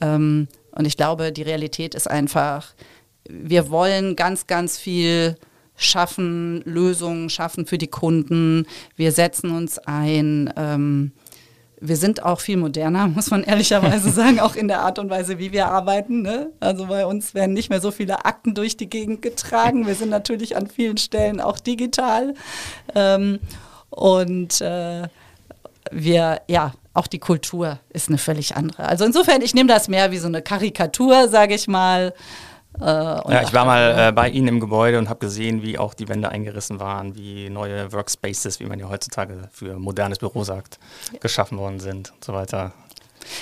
Ähm, 0.00 0.48
und 0.70 0.86
ich 0.86 0.96
glaube, 0.96 1.30
die 1.30 1.42
Realität 1.42 1.94
ist 1.94 2.08
einfach, 2.10 2.72
wir 3.28 3.68
wollen 3.68 4.16
ganz, 4.16 4.46
ganz 4.46 4.78
viel 4.78 5.36
schaffen, 5.76 6.62
Lösungen 6.64 7.28
schaffen 7.28 7.66
für 7.66 7.76
die 7.76 7.88
Kunden. 7.88 8.66
Wir 8.96 9.12
setzen 9.12 9.50
uns 9.54 9.78
ein. 9.78 10.50
Ähm, 10.56 11.12
wir 11.80 11.96
sind 11.96 12.22
auch 12.22 12.40
viel 12.40 12.56
moderner, 12.56 13.06
muss 13.14 13.30
man 13.30 13.42
ehrlicherweise 13.42 14.10
sagen, 14.10 14.40
auch 14.40 14.56
in 14.56 14.68
der 14.68 14.80
Art 14.80 14.98
und 14.98 15.10
Weise, 15.10 15.38
wie 15.38 15.52
wir 15.52 15.66
arbeiten. 15.68 16.22
Ne? 16.22 16.50
Also 16.60 16.86
bei 16.86 17.06
uns 17.06 17.34
werden 17.34 17.52
nicht 17.52 17.70
mehr 17.70 17.80
so 17.80 17.90
viele 17.90 18.24
Akten 18.24 18.54
durch 18.54 18.76
die 18.76 18.88
Gegend 18.88 19.22
getragen. 19.22 19.86
Wir 19.86 19.94
sind 19.94 20.10
natürlich 20.10 20.56
an 20.56 20.66
vielen 20.66 20.96
Stellen 20.96 21.40
auch 21.40 21.58
digital. 21.58 22.34
Ähm, 22.94 23.38
und 23.90 24.60
äh, 24.60 25.08
wir, 25.90 26.42
ja, 26.48 26.72
auch 26.94 27.06
die 27.06 27.18
Kultur 27.18 27.78
ist 27.90 28.08
eine 28.08 28.18
völlig 28.18 28.56
andere. 28.56 28.84
Also 28.84 29.04
insofern, 29.04 29.42
ich 29.42 29.54
nehme 29.54 29.68
das 29.68 29.88
mehr 29.88 30.10
wie 30.10 30.18
so 30.18 30.28
eine 30.28 30.42
Karikatur, 30.42 31.28
sage 31.28 31.54
ich 31.54 31.68
mal. 31.68 32.14
Äh, 32.80 32.84
ja, 32.84 33.42
ich 33.42 33.52
war 33.52 33.64
mal 33.64 34.08
äh, 34.08 34.12
bei 34.12 34.28
Ihnen 34.28 34.48
im 34.48 34.60
Gebäude 34.60 34.98
und 34.98 35.08
habe 35.08 35.20
gesehen, 35.20 35.62
wie 35.62 35.78
auch 35.78 35.94
die 35.94 36.08
Wände 36.08 36.28
eingerissen 36.28 36.80
waren, 36.80 37.16
wie 37.16 37.48
neue 37.50 37.92
Workspaces, 37.92 38.60
wie 38.60 38.64
man 38.64 38.78
ja 38.78 38.88
heutzutage 38.88 39.48
für 39.52 39.78
modernes 39.78 40.18
Büro 40.18 40.44
sagt, 40.44 40.78
geschaffen 41.20 41.58
worden 41.58 41.80
sind 41.80 42.12
und 42.12 42.24
so 42.24 42.32
weiter. 42.32 42.72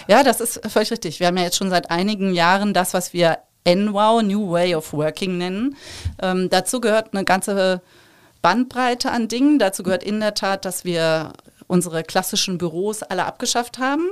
Ja, 0.06 0.22
das 0.22 0.40
ist 0.40 0.60
völlig 0.70 0.90
richtig. 0.90 1.20
Wir 1.20 1.26
haben 1.26 1.36
ja 1.36 1.44
jetzt 1.44 1.56
schon 1.56 1.70
seit 1.70 1.90
einigen 1.90 2.32
Jahren 2.32 2.72
das, 2.72 2.94
was 2.94 3.12
wir 3.12 3.38
NWOW, 3.66 4.22
New 4.22 4.50
Way 4.50 4.74
of 4.74 4.92
Working 4.92 5.38
nennen. 5.38 5.76
Ähm, 6.20 6.48
dazu 6.50 6.80
gehört 6.80 7.12
eine 7.12 7.24
ganze 7.24 7.82
Bandbreite 8.42 9.10
an 9.10 9.28
Dingen. 9.28 9.58
Dazu 9.58 9.82
gehört 9.82 10.04
in 10.04 10.20
der 10.20 10.34
Tat, 10.34 10.64
dass 10.64 10.84
wir 10.84 11.32
unsere 11.66 12.02
klassischen 12.02 12.58
Büros 12.58 13.02
alle 13.02 13.24
abgeschafft 13.24 13.78
haben. 13.78 14.08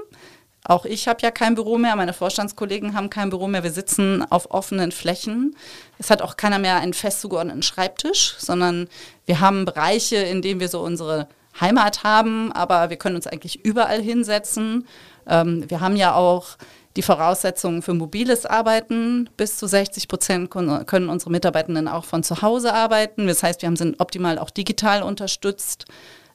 Auch 0.64 0.84
ich 0.84 1.08
habe 1.08 1.18
ja 1.22 1.30
kein 1.32 1.56
Büro 1.56 1.76
mehr, 1.76 1.96
meine 1.96 2.12
Vorstandskollegen 2.12 2.94
haben 2.94 3.10
kein 3.10 3.30
Büro 3.30 3.48
mehr. 3.48 3.64
Wir 3.64 3.72
sitzen 3.72 4.24
auf 4.30 4.50
offenen 4.52 4.92
Flächen. 4.92 5.56
Es 5.98 6.08
hat 6.08 6.22
auch 6.22 6.36
keiner 6.36 6.60
mehr 6.60 6.76
einen 6.76 6.94
fest 6.94 7.20
zugeordneten 7.20 7.62
Schreibtisch, 7.62 8.36
sondern 8.38 8.88
wir 9.26 9.40
haben 9.40 9.64
Bereiche, 9.64 10.16
in 10.16 10.40
denen 10.40 10.60
wir 10.60 10.68
so 10.68 10.80
unsere 10.80 11.26
Heimat 11.60 12.04
haben, 12.04 12.52
aber 12.52 12.90
wir 12.90 12.96
können 12.96 13.16
uns 13.16 13.26
eigentlich 13.26 13.64
überall 13.64 14.00
hinsetzen. 14.00 14.86
Ähm, 15.26 15.68
wir 15.68 15.80
haben 15.80 15.96
ja 15.96 16.14
auch 16.14 16.56
die 16.96 17.02
Voraussetzungen 17.02 17.82
für 17.82 17.94
mobiles 17.94 18.46
Arbeiten. 18.46 19.28
Bis 19.36 19.56
zu 19.56 19.66
60 19.66 20.08
Prozent 20.08 20.50
können 20.50 21.08
unsere 21.08 21.30
Mitarbeitenden 21.30 21.88
auch 21.88 22.04
von 22.04 22.22
zu 22.22 22.42
Hause 22.42 22.74
arbeiten. 22.74 23.26
Das 23.26 23.42
heißt, 23.42 23.62
wir 23.62 23.66
haben 23.66 23.76
sie 23.76 23.94
optimal 23.98 24.38
auch 24.38 24.50
digital 24.50 25.02
unterstützt. 25.02 25.86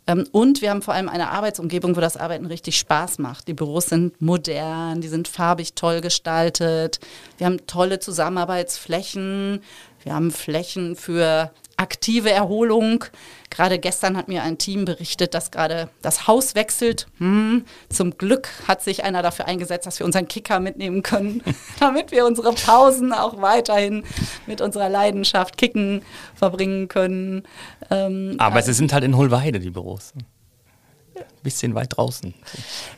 Ähm, 0.08 0.26
und 0.32 0.62
wir 0.62 0.70
haben 0.70 0.82
vor 0.82 0.94
allem 0.94 1.10
eine 1.10 1.30
Arbeitsumgebung, 1.30 1.96
wo 1.96 2.02
das 2.02 2.18
Arbeiten 2.18 2.46
richtig 2.46 2.78
Spaß 2.78 3.20
macht. 3.20 3.48
Die 3.48 3.54
Büros 3.54 3.88
sind 3.88 4.20
modern, 4.22 5.02
die 5.02 5.10
sind 5.10 5.28
farbig 5.28 5.74
toll 5.74 6.02
gestaltet. 6.02 7.00
Wir 7.38 7.46
haben 7.46 7.68
tolle 7.68 8.00
Zusammenarbeitsflächen. 8.00 9.62
Wir 10.08 10.16
haben 10.16 10.32
Flächen 10.32 10.96
für 10.96 11.52
aktive 11.76 12.32
Erholung. 12.32 13.04
Gerade 13.50 13.78
gestern 13.78 14.16
hat 14.16 14.30
mir 14.30 14.42
ein 14.42 14.58
Team 14.58 14.86
berichtet, 14.86 15.34
dass 15.34 15.52
gerade 15.52 15.90
das 16.02 16.28
Haus 16.28 16.56
wechselt. 16.56 17.08
Hm, 17.18 17.66
zum 17.90 18.18
Glück 18.18 18.48
hat 18.70 18.82
sich 18.82 19.04
einer 19.04 19.22
dafür 19.22 19.48
eingesetzt, 19.48 19.86
dass 19.86 20.00
wir 20.00 20.06
unseren 20.06 20.30
Kicker 20.30 20.62
mitnehmen 20.62 21.04
können, 21.04 21.44
damit 21.82 22.12
wir 22.12 22.26
unsere 22.26 22.54
Pausen 22.54 23.12
auch 23.12 23.42
weiterhin 23.42 24.06
mit 24.46 24.62
unserer 24.62 24.88
Leidenschaft 24.88 25.58
Kicken 25.58 26.04
verbringen 26.36 26.88
können. 26.88 27.44
Ähm, 27.92 28.36
Aber 28.38 28.62
sie 28.62 28.72
sind 28.72 28.94
halt 28.94 29.04
in 29.04 29.18
Hohlweide, 29.18 29.60
die 29.60 29.72
Büros. 29.72 30.14
Ein 30.16 31.26
bisschen 31.44 31.76
weit 31.76 31.98
draußen. 31.98 32.34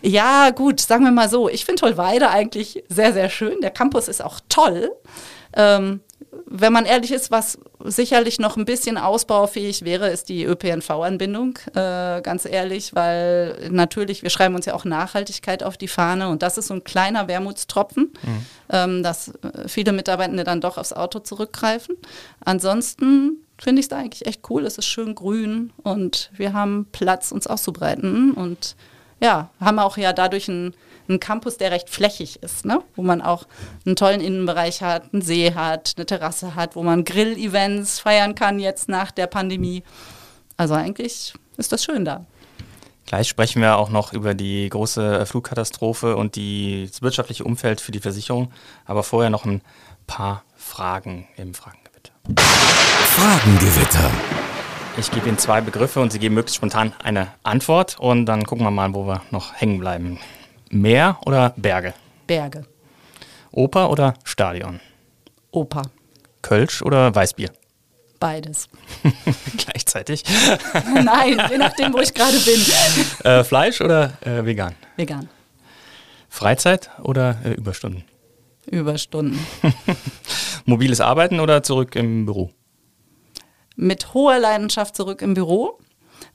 Ja, 0.04 0.52
gut, 0.52 0.80
sagen 0.80 1.06
wir 1.06 1.12
mal 1.12 1.28
so. 1.28 1.50
Ich 1.50 1.66
finde 1.66 1.88
Hohlweide 1.88 2.30
eigentlich 2.30 2.84
sehr, 2.88 3.14
sehr 3.14 3.32
schön. 3.32 3.62
Der 3.62 3.72
Campus 3.72 4.08
ist 4.08 4.24
auch 4.24 4.40
toll. 4.48 4.92
Ähm, 5.54 6.02
wenn 6.52 6.74
man 6.74 6.86
ehrlich 6.86 7.12
ist, 7.12 7.32
was 7.32 7.60
sicherlich 7.84 8.40
noch 8.40 8.58
ein 8.58 8.66
bisschen 8.66 8.98
ausbaufähig 8.98 9.86
wäre, 9.86 10.10
ist 10.10 10.30
die 10.30 10.44
ÖPNV-Anbindung, 10.44 11.58
äh, 11.76 12.22
ganz 12.22 12.46
ehrlich, 12.46 12.96
weil 12.96 13.70
natürlich, 13.72 14.24
wir 14.24 14.30
schreiben 14.30 14.56
uns 14.56 14.66
ja 14.66 14.74
auch 14.74 14.84
Nachhaltigkeit 14.84 15.64
auf 15.64 15.78
die 15.78 15.88
Fahne 15.88 16.30
und 16.30 16.42
das 16.42 16.58
ist 16.58 16.68
so 16.68 16.74
ein 16.74 16.84
kleiner 16.84 17.28
Wermutstropfen, 17.28 18.12
mhm. 18.22 18.46
ähm, 18.70 19.04
dass 19.04 19.30
äh, 19.30 19.68
viele 19.68 19.92
Mitarbeitende 19.92 20.44
dann 20.44 20.60
doch 20.60 20.78
aufs 20.78 20.94
Auto 20.94 21.20
zurückgreifen. 21.20 21.96
Ansonsten 22.44 23.38
finde 23.60 23.82
ich 23.82 23.86
es 23.86 23.92
eigentlich 23.92 24.26
echt 24.26 24.42
cool, 24.50 24.66
es 24.66 24.78
ist 24.78 24.88
schön 24.88 25.16
grün 25.16 25.72
und 25.84 26.32
wir 26.36 26.54
haben 26.54 26.88
Platz, 26.92 27.32
uns 27.32 27.48
auszubreiten 27.48 28.32
und 28.32 28.76
ja, 29.22 29.50
haben 29.60 29.80
auch 29.80 29.98
ja 29.98 30.14
dadurch 30.14 30.48
ein 30.48 30.74
ein 31.10 31.20
Campus, 31.20 31.58
der 31.58 31.72
recht 31.72 31.90
flächig 31.90 32.42
ist, 32.42 32.66
ne? 32.66 32.82
wo 32.96 33.02
man 33.02 33.22
auch 33.22 33.48
einen 33.86 33.96
tollen 33.96 34.22
Innenbereich 34.22 34.82
hat, 34.82 35.14
einen 35.14 35.22
See 35.22 35.54
hat, 35.54 35.94
eine 35.98 36.06
Terrasse 36.06 36.56
hat, 36.56 36.76
wo 36.76 36.84
man 36.84 37.04
Grill-Events 37.04 38.00
feiern 38.00 38.36
kann 38.36 38.60
jetzt 38.60 38.90
nach 38.90 39.12
der 39.12 39.28
Pandemie. 39.28 39.84
Also 40.58 40.76
eigentlich 40.76 41.34
ist 41.58 41.72
das 41.72 41.84
schön 41.84 42.06
da. 42.06 42.26
Gleich 43.06 43.28
sprechen 43.28 43.62
wir 43.62 43.78
auch 43.78 43.90
noch 43.90 44.14
über 44.14 44.36
die 44.36 44.70
große 44.70 45.26
Flugkatastrophe 45.26 46.16
und 46.16 46.36
die, 46.36 46.88
das 46.88 47.02
wirtschaftliche 47.02 47.44
Umfeld 47.44 47.82
für 47.82 47.92
die 47.92 48.00
Versicherung. 48.00 48.52
Aber 48.86 49.02
vorher 49.02 49.32
noch 49.32 49.46
ein 49.46 49.62
paar 50.06 50.44
Fragen 50.56 51.28
im 51.36 51.56
Fragengewitter. 51.56 52.14
Fragengewitter. 52.38 54.12
Ich 54.98 55.10
gebe 55.10 55.28
Ihnen 55.28 55.40
zwei 55.40 55.62
Begriffe 55.62 56.02
und 56.02 56.12
Sie 56.12 56.20
geben 56.20 56.36
möglichst 56.36 56.58
spontan 56.58 56.94
eine 57.02 57.30
Antwort 57.42 57.98
und 58.00 58.26
dann 58.28 58.44
gucken 58.44 58.66
wir 58.66 58.72
mal, 58.72 58.94
wo 58.94 59.08
wir 59.08 59.24
noch 59.32 59.56
hängen 59.56 59.80
bleiben. 59.80 60.20
Meer 60.70 61.18
oder 61.26 61.54
Berge? 61.58 61.94
Berge. 62.28 62.66
Oper 63.52 63.90
oder 63.90 64.14
Stadion? 64.24 64.80
Oper. 65.52 65.84
Kölsch 66.42 66.84
oder 66.84 67.14
Weißbier? 67.14 67.50
Beides. 68.20 68.68
Gleichzeitig? 69.58 70.24
Nein, 71.04 71.42
je 71.50 71.58
nachdem, 71.58 71.94
wo 71.94 72.00
ich 72.00 72.14
gerade 72.14 72.38
bin. 72.40 72.60
Äh, 73.24 73.44
Fleisch 73.44 73.82
oder 73.82 74.14
äh, 74.22 74.46
vegan? 74.46 74.76
Vegan. 74.96 75.28
Freizeit 76.30 76.90
oder 77.02 77.38
äh, 77.44 77.52
Überstunden? 77.52 78.04
Überstunden. 78.66 79.40
Mobiles 80.66 81.02
Arbeiten 81.02 81.40
oder 81.40 81.64
zurück 81.64 81.96
im 81.96 82.26
Büro? 82.26 82.52
Mit 83.76 84.14
hoher 84.14 84.38
Leidenschaft 84.40 84.96
zurück 84.96 85.22
im 85.22 85.34
Büro. 85.34 85.80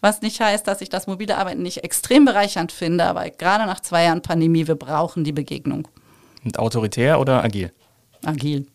Was 0.05 0.21
nicht 0.21 0.39
heißt, 0.39 0.69
dass 0.69 0.83
ich 0.83 0.91
das 0.91 1.07
mobile 1.07 1.39
Arbeiten 1.39 1.63
nicht 1.63 1.83
extrem 1.83 2.27
bereichernd 2.27 2.73
finde, 2.73 3.07
aber 3.07 3.31
gerade 3.31 3.65
nach 3.65 3.81
zwei 3.81 4.05
Jahren 4.05 4.21
Pandemie, 4.21 4.67
wir 4.67 4.75
brauchen 4.75 5.25
die 5.25 5.33
Begegnung. 5.33 5.89
Und 6.45 6.59
autoritär 6.59 7.19
oder 7.19 7.43
agil? 7.43 7.73
Agil. 8.23 8.67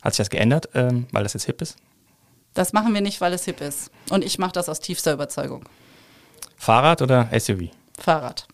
Hat 0.00 0.14
sich 0.14 0.24
das 0.24 0.30
geändert, 0.30 0.70
ähm, 0.72 1.06
weil 1.12 1.24
das 1.24 1.34
jetzt 1.34 1.44
hip 1.44 1.60
ist? 1.60 1.76
Das 2.54 2.72
machen 2.72 2.94
wir 2.94 3.02
nicht, 3.02 3.20
weil 3.20 3.34
es 3.34 3.44
hip 3.44 3.60
ist. 3.60 3.90
Und 4.08 4.24
ich 4.24 4.38
mache 4.38 4.52
das 4.52 4.70
aus 4.70 4.80
tiefster 4.80 5.12
Überzeugung. 5.12 5.62
Fahrrad 6.56 7.02
oder 7.02 7.28
SUV? 7.38 7.64
Fahrrad. 7.98 8.48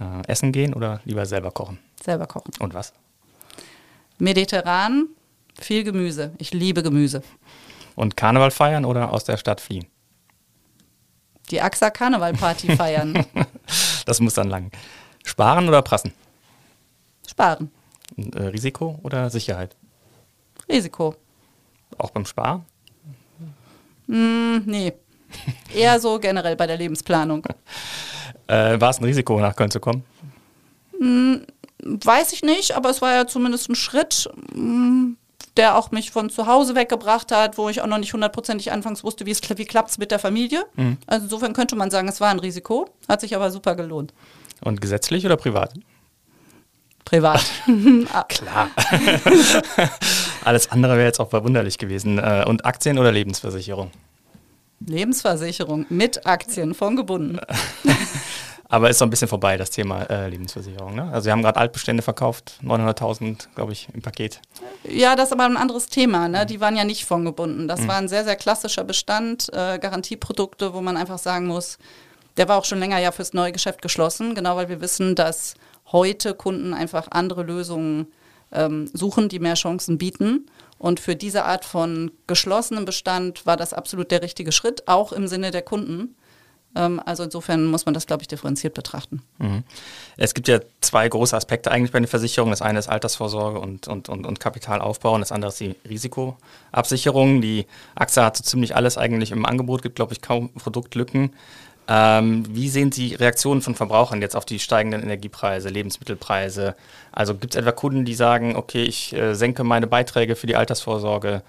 Äh, 0.00 0.26
essen 0.26 0.50
gehen 0.50 0.74
oder 0.74 1.00
lieber 1.04 1.26
selber 1.26 1.52
kochen? 1.52 1.78
Selber 2.02 2.26
kochen. 2.26 2.50
Und 2.58 2.74
was? 2.74 2.92
Mediterran, 4.18 5.06
viel 5.60 5.84
Gemüse. 5.84 6.32
Ich 6.38 6.52
liebe 6.52 6.82
Gemüse. 6.82 7.22
Und 7.94 8.16
Karneval 8.16 8.50
feiern 8.50 8.84
oder 8.84 9.12
aus 9.12 9.22
der 9.22 9.36
Stadt 9.36 9.60
fliehen? 9.60 9.86
Die 11.50 11.60
AXA 11.60 11.90
Karnevalparty 11.90 12.76
feiern. 12.76 13.24
das 14.06 14.20
muss 14.20 14.34
dann 14.34 14.48
lang. 14.48 14.70
Sparen 15.24 15.68
oder 15.68 15.82
prassen? 15.82 16.12
Sparen. 17.26 17.70
Äh, 18.16 18.44
Risiko 18.44 18.98
oder 19.02 19.30
Sicherheit? 19.30 19.76
Risiko. 20.68 21.14
Auch 21.96 22.10
beim 22.10 22.26
Sparen? 22.26 22.64
Mm, 24.06 24.58
nee. 24.64 24.92
Eher 25.74 26.00
so 26.00 26.18
generell 26.18 26.56
bei 26.56 26.66
der 26.66 26.76
Lebensplanung. 26.76 27.46
Äh, 28.46 28.80
war 28.80 28.88
es 28.88 28.98
ein 28.98 29.04
Risiko, 29.04 29.38
nach 29.38 29.54
Köln 29.54 29.70
zu 29.70 29.78
kommen? 29.78 30.04
Mm, 30.98 31.34
weiß 31.82 32.32
ich 32.32 32.40
nicht, 32.42 32.74
aber 32.74 32.88
es 32.88 33.02
war 33.02 33.12
ja 33.12 33.26
zumindest 33.26 33.68
ein 33.68 33.74
Schritt. 33.74 34.26
Mm, 34.54 35.16
der 35.58 35.76
auch 35.76 35.90
mich 35.90 36.10
von 36.10 36.30
zu 36.30 36.46
Hause 36.46 36.74
weggebracht 36.74 37.32
hat, 37.32 37.58
wo 37.58 37.68
ich 37.68 37.82
auch 37.82 37.86
noch 37.86 37.98
nicht 37.98 38.12
hundertprozentig 38.12 38.72
anfangs 38.72 39.04
wusste, 39.04 39.26
wie, 39.26 39.34
wie 39.34 39.64
klappt 39.64 39.90
es 39.90 39.98
mit 39.98 40.10
der 40.10 40.18
Familie. 40.18 40.64
Mhm. 40.76 40.98
Also 41.06 41.24
insofern 41.24 41.52
könnte 41.52 41.76
man 41.76 41.90
sagen, 41.90 42.08
es 42.08 42.20
war 42.20 42.30
ein 42.30 42.38
Risiko, 42.38 42.88
hat 43.08 43.20
sich 43.20 43.36
aber 43.36 43.50
super 43.50 43.74
gelohnt. 43.74 44.14
Und 44.60 44.80
gesetzlich 44.80 45.26
oder 45.26 45.36
privat? 45.36 45.74
Privat. 47.04 47.44
Klar. 48.28 48.70
Alles 50.44 50.70
andere 50.70 50.96
wäre 50.96 51.06
jetzt 51.06 51.20
auch 51.20 51.30
verwunderlich 51.30 51.78
gewesen. 51.78 52.18
Äh, 52.18 52.44
und 52.46 52.64
Aktien 52.64 52.98
oder 52.98 53.12
Lebensversicherung? 53.12 53.90
Lebensversicherung 54.86 55.86
mit 55.88 56.26
Aktien 56.26 56.74
von 56.74 56.96
gebunden. 56.96 57.40
Aber 58.70 58.90
ist 58.90 58.98
so 58.98 59.06
ein 59.06 59.10
bisschen 59.10 59.28
vorbei, 59.28 59.56
das 59.56 59.70
Thema 59.70 60.02
äh, 60.02 60.28
Lebensversicherung. 60.28 60.94
Ne? 60.94 61.10
Also 61.10 61.26
wir 61.26 61.32
haben 61.32 61.42
gerade 61.42 61.58
Altbestände 61.58 62.02
verkauft, 62.02 62.60
900.000, 62.62 63.48
glaube 63.54 63.72
ich, 63.72 63.88
im 63.94 64.02
Paket. 64.02 64.40
Ja, 64.84 65.16
das 65.16 65.28
ist 65.28 65.32
aber 65.32 65.44
ein 65.44 65.56
anderes 65.56 65.86
Thema. 65.86 66.28
Ne? 66.28 66.44
Die 66.44 66.60
waren 66.60 66.76
ja 66.76 66.84
nicht 66.84 67.06
fondgebunden. 67.06 67.66
Das 67.66 67.80
mhm. 67.80 67.88
war 67.88 67.96
ein 67.96 68.08
sehr, 68.08 68.24
sehr 68.24 68.36
klassischer 68.36 68.84
Bestand, 68.84 69.48
äh, 69.54 69.78
Garantieprodukte, 69.78 70.74
wo 70.74 70.82
man 70.82 70.98
einfach 70.98 71.18
sagen 71.18 71.46
muss, 71.46 71.78
der 72.36 72.48
war 72.48 72.58
auch 72.58 72.66
schon 72.66 72.78
länger 72.78 72.98
ja 72.98 73.10
fürs 73.10 73.32
neue 73.32 73.52
Geschäft 73.52 73.82
geschlossen, 73.82 74.34
genau 74.34 74.56
weil 74.56 74.68
wir 74.68 74.80
wissen, 74.80 75.14
dass 75.14 75.54
heute 75.90 76.34
Kunden 76.34 76.74
einfach 76.74 77.08
andere 77.10 77.42
Lösungen 77.42 78.06
ähm, 78.52 78.88
suchen, 78.92 79.28
die 79.28 79.38
mehr 79.38 79.54
Chancen 79.54 79.98
bieten. 79.98 80.46
Und 80.78 81.00
für 81.00 81.16
diese 81.16 81.44
Art 81.44 81.64
von 81.64 82.12
geschlossenem 82.26 82.84
Bestand 82.84 83.46
war 83.46 83.56
das 83.56 83.72
absolut 83.72 84.10
der 84.10 84.22
richtige 84.22 84.52
Schritt, 84.52 84.86
auch 84.86 85.12
im 85.12 85.26
Sinne 85.26 85.50
der 85.50 85.62
Kunden. 85.62 86.14
Ähm, 86.78 87.02
also 87.04 87.24
insofern 87.24 87.66
muss 87.66 87.84
man 87.84 87.92
das, 87.92 88.06
glaube 88.06 88.22
ich, 88.22 88.28
differenziert 88.28 88.74
betrachten. 88.74 89.22
Mhm. 89.38 89.64
Es 90.16 90.32
gibt 90.32 90.48
ja 90.48 90.60
zwei 90.80 91.08
große 91.08 91.36
Aspekte 91.36 91.70
eigentlich 91.70 91.90
bei 91.90 91.98
den 91.98 92.06
Versicherungen. 92.06 92.52
Das 92.52 92.62
eine 92.62 92.78
ist 92.78 92.88
Altersvorsorge 92.88 93.58
und, 93.58 93.88
und, 93.88 94.08
und, 94.08 94.24
und 94.24 94.40
Kapitalaufbau 94.40 95.14
und 95.14 95.20
das 95.20 95.32
andere 95.32 95.50
ist 95.50 95.60
die 95.60 95.74
Risikoabsicherung. 95.86 97.40
Die 97.40 97.66
AXA 97.96 98.26
hat 98.26 98.36
so 98.36 98.44
ziemlich 98.44 98.76
alles 98.76 98.96
eigentlich 98.96 99.32
im 99.32 99.44
Angebot, 99.44 99.82
gibt, 99.82 99.96
glaube 99.96 100.12
ich, 100.12 100.22
kaum 100.22 100.50
Produktlücken. 100.50 101.32
Ähm, 101.90 102.44
wie 102.50 102.68
sehen 102.68 102.92
Sie 102.92 103.14
Reaktionen 103.14 103.62
von 103.62 103.74
Verbrauchern 103.74 104.20
jetzt 104.20 104.36
auf 104.36 104.44
die 104.44 104.58
steigenden 104.58 105.02
Energiepreise, 105.02 105.70
Lebensmittelpreise? 105.70 106.76
Also 107.12 107.34
gibt 107.34 107.54
es 107.54 107.60
etwa 107.60 107.72
Kunden, 107.72 108.04
die 108.04 108.14
sagen, 108.14 108.56
okay, 108.56 108.84
ich 108.84 109.14
äh, 109.14 109.34
senke 109.34 109.64
meine 109.64 109.86
Beiträge 109.86 110.36
für 110.36 110.46
die 110.46 110.54
Altersvorsorge, 110.54 111.42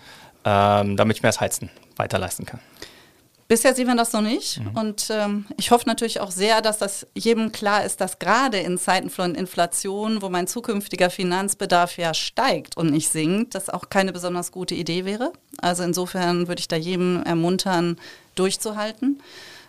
ähm, 0.45 0.95
damit 0.95 1.17
ich 1.17 1.23
mehr 1.23 1.31
das 1.31 1.41
Heizen 1.41 1.69
weiterleisten 1.97 2.45
kann? 2.45 2.61
Bisher 3.49 3.73
sehen 3.73 3.87
wir 3.87 3.95
das 3.95 4.13
noch 4.13 4.21
nicht. 4.21 4.59
Mhm. 4.59 4.77
Und 4.77 5.07
ähm, 5.09 5.45
ich 5.57 5.71
hoffe 5.71 5.87
natürlich 5.87 6.19
auch 6.19 6.29
sehr, 6.29 6.61
dass 6.61 6.77
das 6.77 7.07
jedem 7.15 7.51
klar 7.51 7.83
ist, 7.83 7.99
dass 7.99 8.19
gerade 8.19 8.59
in 8.59 8.77
Zeiten 8.77 9.09
von 9.09 9.33
Inflation, 9.33 10.21
wo 10.21 10.29
mein 10.29 10.45
zukünftiger 10.45 11.09
Finanzbedarf 11.09 11.97
ja 11.97 12.13
steigt 12.13 12.77
und 12.77 12.91
nicht 12.91 13.09
sinkt, 13.09 13.55
das 13.55 13.71
auch 13.71 13.89
keine 13.89 14.13
besonders 14.13 14.51
gute 14.51 14.75
Idee 14.75 15.03
wäre. 15.03 15.33
Also 15.59 15.81
insofern 15.81 16.47
würde 16.47 16.59
ich 16.59 16.67
da 16.67 16.75
jedem 16.75 17.23
ermuntern, 17.23 17.97
durchzuhalten. 18.35 19.19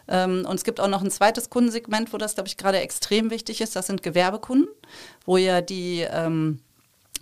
Ähm, 0.08 0.44
und 0.46 0.56
es 0.56 0.64
gibt 0.64 0.78
auch 0.78 0.88
noch 0.88 1.02
ein 1.02 1.10
zweites 1.10 1.48
Kundensegment, 1.48 2.12
wo 2.12 2.18
das, 2.18 2.34
glaube 2.34 2.48
ich, 2.48 2.58
gerade 2.58 2.80
extrem 2.80 3.30
wichtig 3.30 3.62
ist. 3.62 3.76
Das 3.76 3.86
sind 3.86 4.02
Gewerbekunden, 4.02 4.68
wo 5.24 5.38
ja 5.38 5.62
die 5.62 6.00
ähm, 6.00 6.60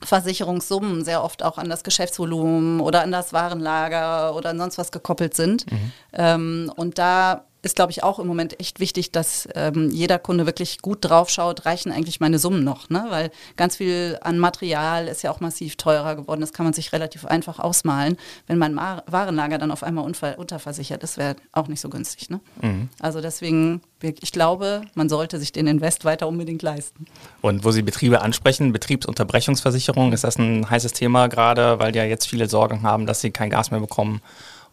Versicherungssummen 0.02 1.05
sehr 1.05 1.25
oft 1.25 1.43
auch 1.43 1.59
an 1.59 1.69
das 1.69 1.83
Geschäftsvolumen 1.83 2.81
oder 2.81 3.02
an 3.02 3.12
das 3.12 3.33
Warenlager 3.33 4.35
oder 4.35 4.50
an 4.50 4.59
sonst 4.59 4.78
was 4.78 4.93
gekoppelt 4.93 5.35
sind. 5.35 5.71
Mhm. 5.71 5.93
Ähm, 6.12 6.73
und 6.76 6.99
da 6.99 7.45
ist, 7.69 7.77
glaube 7.77 7.93
ich, 7.93 8.03
auch 8.03 8.19
im 8.19 8.27
Moment 8.27 8.59
echt 8.59 8.81
wichtig, 8.81 9.13
dass 9.13 9.47
ähm, 9.55 9.91
jeder 9.91 10.19
Kunde 10.19 10.47
wirklich 10.47 10.81
gut 10.81 10.99
drauf 11.03 11.29
schaut, 11.29 11.67
reichen 11.67 11.93
eigentlich 11.93 12.19
meine 12.19 12.39
Summen 12.39 12.65
noch, 12.65 12.89
ne? 12.89 13.07
Weil 13.11 13.31
ganz 13.57 13.77
viel 13.77 14.19
an 14.23 14.39
Material 14.39 15.07
ist 15.07 15.23
ja 15.23 15.31
auch 15.31 15.41
massiv 15.41 15.77
teurer 15.77 16.17
geworden. 16.17 16.41
Das 16.41 16.55
kann 16.55 16.65
man 16.65 16.73
sich 16.73 16.93
relativ 16.93 17.27
einfach 17.27 17.59
ausmalen. 17.59 18.17
Wenn 18.47 18.57
mein 18.57 18.73
Mar 18.73 19.05
Warenlager 19.07 19.59
dann 19.59 19.71
auf 19.71 19.83
einmal 19.83 20.05
unterversichert 20.05 21.03
ist, 21.03 21.19
wäre 21.19 21.37
auch 21.53 21.69
nicht 21.69 21.81
so 21.81 21.91
günstig. 21.91 22.31
Ne? 22.31 22.41
Mhm. 22.63 22.89
Also 23.01 23.21
deswegen, 23.21 23.83
ich 24.01 24.33
glaube, 24.33 24.81
man 24.95 25.11
sollte 25.11 25.39
sich 25.39 25.53
den 25.53 25.67
Invest 25.67 26.07
weiter 26.07 26.27
unbedingt 26.27 26.63
leisten. 26.63 27.07
Und 27.43 27.65
wo 27.65 27.71
Sie 27.71 27.83
Betriebe 27.83 28.23
ansprechen, 28.23 28.73
Betriebsunterbrechungsversicherung, 28.73 30.13
ist 30.13 30.25
das 30.25 30.39
ein 30.39 30.69
heißes 30.69 30.95
Thema 30.95 31.29
gerade, 31.29 31.79
weil 31.79 31.95
ja 31.95 32.05
jetzt 32.05 32.27
viele 32.27 32.49
Sorgen 32.49 32.83
haben, 32.83 33.05
dass 33.05 33.21
sie 33.21 33.31
kein 33.31 33.51
Gas 33.51 33.71
mehr 33.71 33.81
bekommen 33.81 34.23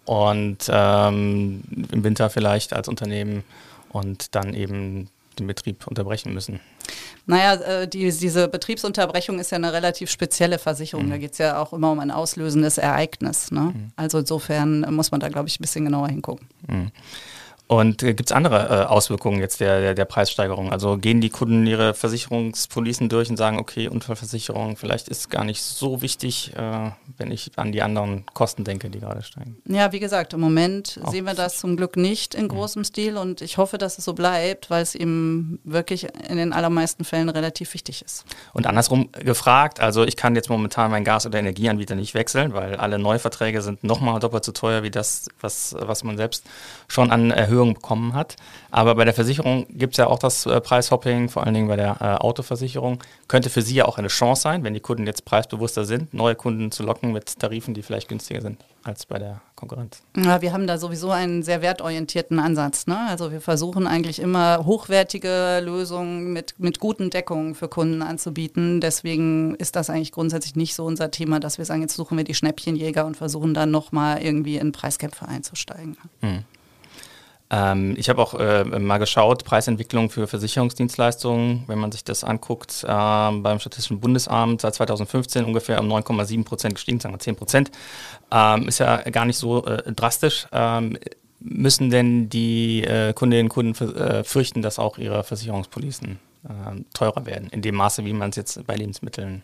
und 0.05 0.57
ähm, 0.69 1.63
im 1.91 2.03
Winter 2.03 2.29
vielleicht 2.29 2.74
als 2.74 2.88
Unternehmen 2.88 3.43
und 3.89 4.35
dann 4.35 4.53
eben 4.53 5.09
den 5.39 5.47
Betrieb 5.47 5.88
unterbrechen 5.88 6.33
müssen. 6.33 6.59
Naja, 7.25 7.55
äh, 7.55 7.88
die, 7.88 8.12
diese 8.12 8.47
Betriebsunterbrechung 8.47 9.39
ist 9.39 9.51
ja 9.51 9.57
eine 9.57 9.74
relativ 9.74 10.09
spezielle 10.09 10.59
Versicherung. 10.59 11.07
Mhm. 11.07 11.09
Da 11.09 11.17
geht 11.17 11.31
es 11.33 11.38
ja 11.39 11.62
auch 11.62 11.74
immer 11.74 11.91
um 11.91 12.00
ein 12.00 12.12
auslösendes 12.12 12.77
Ereignis. 12.77 13.51
Ne? 13.51 13.74
Mhm. 13.74 13.91
Also 13.95 14.19
insofern 14.19 14.81
muss 14.93 15.12
man 15.12 15.19
da, 15.19 15.29
glaube 15.29 15.47
ich, 15.47 15.59
ein 15.59 15.62
bisschen 15.62 15.85
genauer 15.85 16.09
hingucken. 16.09 16.47
Mhm. 16.67 16.91
Und 17.67 18.03
äh, 18.03 18.13
gibt 18.13 18.29
es 18.29 18.36
andere 18.36 18.84
äh, 18.84 18.86
Auswirkungen 18.86 19.39
jetzt 19.39 19.60
der, 19.60 19.81
der, 19.81 19.93
der, 19.95 20.05
Preissteigerung? 20.05 20.72
Also 20.72 20.98
gehen 20.98 21.19
die 21.19 21.31
Kunden 21.31 21.65
ihre 21.65 21.95
Versicherungspolicen 21.95 23.10
durch 23.10 23.29
und 23.31 23.38
sagen, 23.38 23.57
okay, 23.57 23.88
Unfallversicherung, 23.88 24.77
vielleicht 24.77 25.07
ist 25.10 25.31
gar 25.31 25.43
nicht 25.43 25.63
so 25.63 26.03
wichtig, 26.03 26.53
äh, 26.55 26.91
wenn 27.17 27.31
ich 27.31 27.51
an 27.55 27.72
die 27.72 27.81
anderen 27.81 28.24
Kosten 28.36 28.65
denke, 28.65 28.91
die 28.91 29.00
gerade 29.00 29.24
steigen? 29.24 29.57
Ja, 29.65 29.91
wie 29.91 30.00
gesagt, 30.00 30.34
im 30.34 30.41
Moment 30.41 31.00
Auch 31.03 31.12
sehen 31.12 31.25
wir 31.25 31.34
das 31.34 31.57
zum 31.57 31.75
Glück 31.75 31.98
nicht 31.98 32.36
in 32.36 32.43
mhm. 32.43 32.50
großem 32.50 32.81
mhm. 32.81 32.86
Stil 32.86 33.17
und 33.17 33.41
ich 33.41 33.57
hoffe, 33.57 33.79
dass 33.79 33.98
es 33.98 34.05
so 34.05 34.13
bleibt, 34.13 34.69
weil 34.69 34.84
es 34.84 34.93
eben 34.93 35.60
wirklich 35.63 36.07
in 36.29 36.38
den 36.38 36.53
allermeisten 36.53 37.03
Fällen 37.03 37.29
relativ 37.29 37.74
wichtig 37.74 38.03
ist. 38.03 38.25
Und 38.53 38.67
andersrum 38.67 39.10
gefragt, 39.12 39.79
also 39.79 40.03
ich 40.03 40.17
kann 40.17 40.36
jetzt 40.36 40.51
momentan 40.51 40.91
meinen 40.91 41.03
Gas- 41.03 41.25
oder 41.25 41.39
Energieanbieter 41.39 41.95
nicht 41.95 42.13
wechseln, 42.13 42.53
weil 42.53 42.75
alle 42.75 43.00
Neuverträge 43.00 43.63
sind 43.63 43.84
nochmal 43.84 44.19
doppelt 44.19 44.45
so 44.45 44.51
teuer 44.51 44.84
wie 44.84 44.91
das, 44.91 45.29
was, 45.41 45.75
was 45.79 46.03
man 46.03 46.15
selbst 46.17 46.45
schon 46.88 47.10
an 47.10 47.31
Erhöhungen 47.31 47.54
Erhöhung 47.55 47.74
bekommen 47.74 48.13
hat. 48.13 48.35
Aber 48.71 48.95
bei 48.95 49.05
der 49.05 49.13
Versicherung 49.13 49.65
gibt 49.69 49.93
es 49.93 49.97
ja 49.97 50.07
auch 50.07 50.19
das 50.19 50.45
äh, 50.45 50.59
Preishopping, 50.59 51.29
vor 51.29 51.43
allen 51.43 51.53
Dingen 51.53 51.67
bei 51.67 51.75
der 51.75 51.97
äh, 52.01 52.24
Autoversicherung. 52.24 53.00
Könnte 53.27 53.50
für 53.50 53.62
Sie 53.62 53.75
ja 53.75 53.85
auch 53.85 53.97
eine 53.97 54.09
Chance 54.09 54.41
sein, 54.43 54.63
wenn 54.63 54.74
die 54.74 54.79
Kunden 54.79 55.07
jetzt 55.07 55.25
preisbewusster 55.25 55.85
sind, 55.85 56.13
neue 56.13 56.35
Kunden 56.35 56.71
zu 56.71 56.83
locken 56.83 57.12
mit 57.12 57.39
Tarifen, 57.39 57.74
die 57.74 57.81
vielleicht 57.81 58.09
günstiger 58.09 58.41
sind 58.41 58.57
als 58.83 59.05
bei 59.05 59.17
der 59.17 59.41
Konkurrenz. 59.55 60.03
Ja, 60.15 60.41
wir 60.41 60.53
haben 60.53 60.67
da 60.67 60.77
sowieso 60.77 61.09
einen 61.09 61.41
sehr 61.41 61.62
wertorientierten 61.62 62.39
Ansatz. 62.39 62.85
Ne? 62.85 62.97
Also 63.09 63.31
wir 63.31 63.41
versuchen 63.41 63.88
eigentlich 63.88 64.19
immer 64.19 64.65
hochwertige 64.65 65.59
Lösungen 65.63 66.33
mit, 66.33 66.59
mit 66.59 66.79
guten 66.79 67.09
Deckungen 67.09 67.55
für 67.55 67.67
Kunden 67.67 68.03
anzubieten. 68.03 68.81
Deswegen 68.81 69.55
ist 69.55 69.75
das 69.75 69.89
eigentlich 69.89 70.12
grundsätzlich 70.12 70.55
nicht 70.55 70.75
so 70.75 70.85
unser 70.85 71.09
Thema, 71.09 71.39
dass 71.39 71.57
wir 71.57 71.65
sagen, 71.65 71.81
jetzt 71.81 71.95
suchen 71.95 72.17
wir 72.17 72.25
die 72.25 72.35
Schnäppchenjäger 72.35 73.05
und 73.05 73.17
versuchen 73.17 73.53
dann 73.53 73.71
nochmal 73.71 74.21
irgendwie 74.21 74.57
in 74.57 74.71
Preiskämpfe 74.71 75.27
einzusteigen. 75.27 75.97
Mhm. 76.21 76.43
Ähm, 77.50 77.96
ich 77.98 78.10
habe 78.10 78.22
auch 78.22 78.34
äh, 78.34 78.64
mal 78.64 78.98
geschaut, 78.98 79.44
Preisentwicklung 79.44 80.10
für 80.10 80.28
Versicherungsdienstleistungen, 80.28 81.64
wenn 81.68 81.80
man 81.80 81.92
sich 81.92 82.04
das 82.04 82.24
anguckt, 82.24 82.84
äh, 82.84 82.88
beim 82.88 83.60
Statistischen 83.60 84.00
Bundesamt 84.00 84.62
seit 84.62 84.75
2015 84.75 85.46
ungefähr 85.46 85.80
um 85.80 85.92
9,7 85.92 86.44
Prozent 86.44 86.75
gestiegen, 86.75 87.00
sagen 87.00 87.14
wir 87.14 87.20
10 87.20 87.36
Prozent. 87.36 87.72
Ähm, 88.32 88.68
ist 88.68 88.80
ja 88.80 88.98
gar 89.10 89.25
nicht 89.25 89.38
so 89.38 89.66
äh, 89.66 89.92
drastisch. 89.94 90.48
Ähm, 90.52 90.98
müssen 91.40 91.92
denn 91.92 92.30
die 92.30 92.84
äh, 92.84 93.14
Kundinnen 93.14 93.46
und 93.46 93.50
Kunden 93.50 93.96
äh, 93.96 94.24
fürchten, 94.24 94.62
dass 94.64 94.80
auch 94.80 94.98
ihre 94.98 95.24
Versicherungspolicen 95.24 96.20
äh, 96.46 96.82
teurer 96.94 97.28
werden, 97.28 97.50
in 97.52 97.62
dem 97.62 97.75
Maße, 97.75 98.04
wie 98.06 98.14
man 98.14 98.32
es 98.32 98.38
jetzt 98.38 98.66
bei 98.66 98.75
Lebensmitteln 98.75 99.44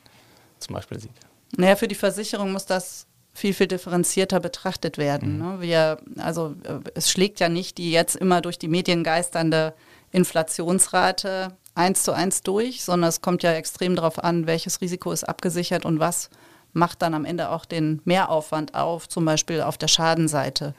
zum 0.59 0.73
Beispiel 0.73 0.99
sieht? 0.99 1.11
Naja, 1.57 1.75
für 1.75 1.87
die 1.87 1.95
Versicherung 1.95 2.51
muss 2.51 2.65
das 2.65 3.05
viel, 3.33 3.53
viel 3.53 3.67
differenzierter 3.67 4.39
betrachtet 4.39 4.97
werden. 4.97 5.37
Mhm. 5.37 5.39
Ne? 5.39 5.61
Wir, 5.61 5.97
also 6.17 6.55
äh, 6.63 6.79
es 6.95 7.09
schlägt 7.09 7.39
ja 7.39 7.49
nicht 7.49 7.77
die 7.77 7.91
jetzt 7.91 8.15
immer 8.15 8.41
durch 8.41 8.59
die 8.59 8.67
Medien 8.67 9.03
geisternde 9.03 9.73
Inflationsrate 10.11 11.55
eins 11.73 12.03
zu 12.03 12.11
eins 12.11 12.41
durch, 12.41 12.83
sondern 12.83 13.09
es 13.09 13.21
kommt 13.21 13.43
ja 13.43 13.53
extrem 13.53 13.95
darauf 13.95 14.23
an, 14.23 14.47
welches 14.47 14.81
Risiko 14.81 15.11
ist 15.11 15.23
abgesichert 15.23 15.85
und 15.85 15.99
was 15.99 16.29
macht 16.73 17.01
dann 17.01 17.13
am 17.13 17.25
Ende 17.25 17.49
auch 17.49 17.65
den 17.65 18.01
Mehraufwand 18.05 18.75
auf, 18.75 19.07
zum 19.07 19.25
Beispiel 19.25 19.61
auf 19.61 19.77
der 19.77 19.87
Schadenseite. 19.87 20.73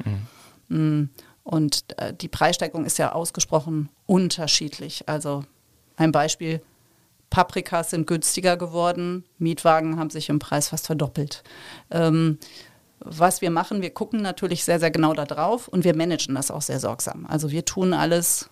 Mhm. 0.69 0.99
Mm, 1.01 1.11
und 1.45 1.85
äh, 1.99 2.15
die 2.15 2.29
Preissteigerung 2.29 2.85
ist 2.85 2.99
ja 2.99 3.13
ausgesprochen 3.13 3.89
unterschiedlich. 4.07 5.09
Also 5.09 5.45
ein 5.97 6.13
Beispiel, 6.13 6.63
Paprikas 7.33 7.89
sind 7.89 8.07
günstiger 8.07 8.59
geworden, 8.59 9.25
Mietwagen 9.39 9.99
haben 9.99 10.11
sich 10.11 10.29
im 10.29 10.39
Preis 10.39 10.69
fast 10.69 10.87
verdoppelt. 10.87 11.43
Ähm, 11.91 12.39
was 13.01 13.41
wir 13.41 13.51
machen, 13.51 13.81
wir 13.81 13.89
gucken 13.89 14.21
natürlich 14.21 14.65
sehr, 14.65 14.79
sehr 14.79 14.91
genau 14.91 15.15
da 15.15 15.25
drauf 15.25 15.67
und 15.67 15.83
wir 15.83 15.97
managen 15.97 16.35
das 16.35 16.51
auch 16.51 16.61
sehr 16.61 16.79
sorgsam. 16.79 17.25
Also 17.27 17.51
wir 17.51 17.65
tun 17.65 17.95
alles, 17.95 18.51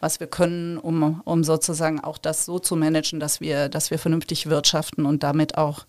was 0.00 0.20
wir 0.20 0.26
können, 0.26 0.76
um, 0.76 1.22
um 1.24 1.44
sozusagen 1.44 1.98
auch 1.98 2.18
das 2.18 2.44
so 2.44 2.58
zu 2.58 2.76
managen, 2.76 3.20
dass 3.20 3.40
wir, 3.40 3.70
dass 3.70 3.90
wir 3.90 3.98
vernünftig 3.98 4.50
wirtschaften 4.50 5.06
und 5.06 5.22
damit 5.22 5.56
auch, 5.56 5.86